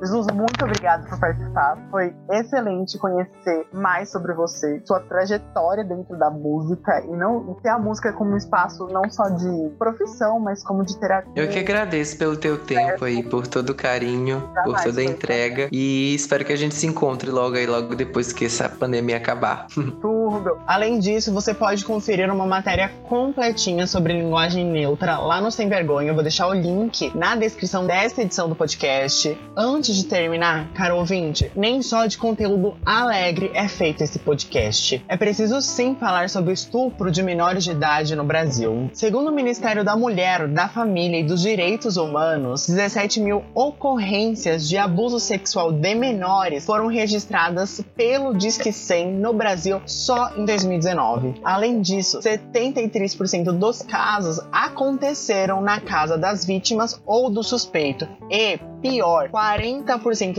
Jesus, 0.00 0.26
muito 0.34 0.62
obrigado 0.64 1.08
por 1.08 1.18
participar. 1.18 1.78
Foi 1.90 2.14
excelente 2.30 2.98
conhecer 2.98 3.66
mais 3.72 4.10
sobre 4.10 4.34
você, 4.34 4.80
sua 4.84 5.00
trajetória 5.00 5.84
dentro 5.84 6.18
da 6.18 6.30
música 6.30 7.02
e 7.04 7.16
não 7.16 7.50
e 7.50 7.62
ter 7.62 7.70
a 7.70 7.78
música 7.78 8.12
como 8.12 8.32
um 8.32 8.36
espaço 8.36 8.86
não 8.88 9.10
só 9.10 9.28
de 9.28 9.70
profissão, 9.78 10.38
mas 10.38 10.62
como 10.62 10.84
de 10.84 10.98
terapia. 10.98 11.32
Eu 11.34 11.48
que 11.48 11.58
agradeço 11.58 12.18
pelo 12.18 12.36
teu 12.36 12.58
tempo 12.58 13.04
aí, 13.04 13.22
por 13.22 13.46
todo 13.46 13.70
o 13.70 13.74
carinho, 13.74 14.40
por 14.40 14.54
Jamais, 14.54 14.84
toda 14.84 15.00
a 15.00 15.04
entrega 15.04 15.68
e 15.72 16.14
espero 16.14 16.44
que 16.44 16.52
a 16.52 16.56
gente 16.56 16.74
se 16.74 16.86
encontre 16.86 17.30
logo 17.30 17.56
aí, 17.56 17.66
logo 17.66 17.94
depois 17.94 18.32
que 18.32 18.44
essa 18.44 18.68
pandemia 18.68 19.16
acabar. 19.16 19.66
Tudo. 20.00 20.58
Além 20.66 20.98
disso, 20.98 21.32
você 21.32 21.54
pode 21.54 21.84
conferir 21.84 22.30
uma 22.30 22.46
matéria 22.46 22.90
completinha 23.08 23.86
sobre 23.86 24.12
linguagem 24.12 24.64
neutra 24.64 25.18
lá 25.18 25.40
no 25.40 25.50
Sem 25.50 25.68
Vergonha. 25.68 26.10
Eu 26.10 26.14
vou 26.14 26.22
deixar 26.22 26.48
o 26.48 26.54
link 26.54 27.16
na 27.16 27.36
descrição 27.36 27.86
dessa 27.86 28.22
edição 28.22 28.48
do 28.48 28.54
podcast. 28.54 29.38
Antes 29.56 29.85
de 29.92 30.04
terminar, 30.04 30.72
caro 30.72 30.96
ouvinte, 30.96 31.50
nem 31.54 31.82
só 31.82 32.06
de 32.06 32.18
conteúdo 32.18 32.76
alegre 32.84 33.50
é 33.54 33.68
feito 33.68 34.02
esse 34.02 34.18
podcast. 34.18 35.04
É 35.08 35.16
preciso 35.16 35.60
sim 35.60 35.94
falar 35.94 36.28
sobre 36.30 36.50
o 36.50 36.54
estupro 36.54 37.10
de 37.10 37.22
menores 37.22 37.64
de 37.64 37.70
idade 37.70 38.16
no 38.16 38.24
Brasil. 38.24 38.90
Segundo 38.92 39.28
o 39.28 39.34
Ministério 39.34 39.84
da 39.84 39.96
Mulher, 39.96 40.48
da 40.48 40.68
Família 40.68 41.20
e 41.20 41.24
dos 41.24 41.42
Direitos 41.42 41.96
Humanos, 41.96 42.66
17 42.66 43.20
mil 43.20 43.42
ocorrências 43.54 44.68
de 44.68 44.76
abuso 44.76 45.20
sexual 45.20 45.72
de 45.72 45.94
menores 45.94 46.64
foram 46.64 46.86
registradas 46.86 47.80
pelo 47.94 48.34
Disque 48.34 48.72
100 48.72 49.12
no 49.12 49.32
Brasil 49.32 49.80
só 49.86 50.32
em 50.36 50.44
2019. 50.44 51.34
Além 51.44 51.80
disso, 51.80 52.20
73% 52.20 53.52
dos 53.52 53.82
casos 53.82 54.40
aconteceram 54.52 55.60
na 55.60 55.80
casa 55.80 56.16
das 56.16 56.44
vítimas 56.44 57.00
ou 57.04 57.30
do 57.30 57.42
suspeito. 57.42 58.08
E, 58.30 58.58
pior, 58.80 59.28
40% 59.28 59.75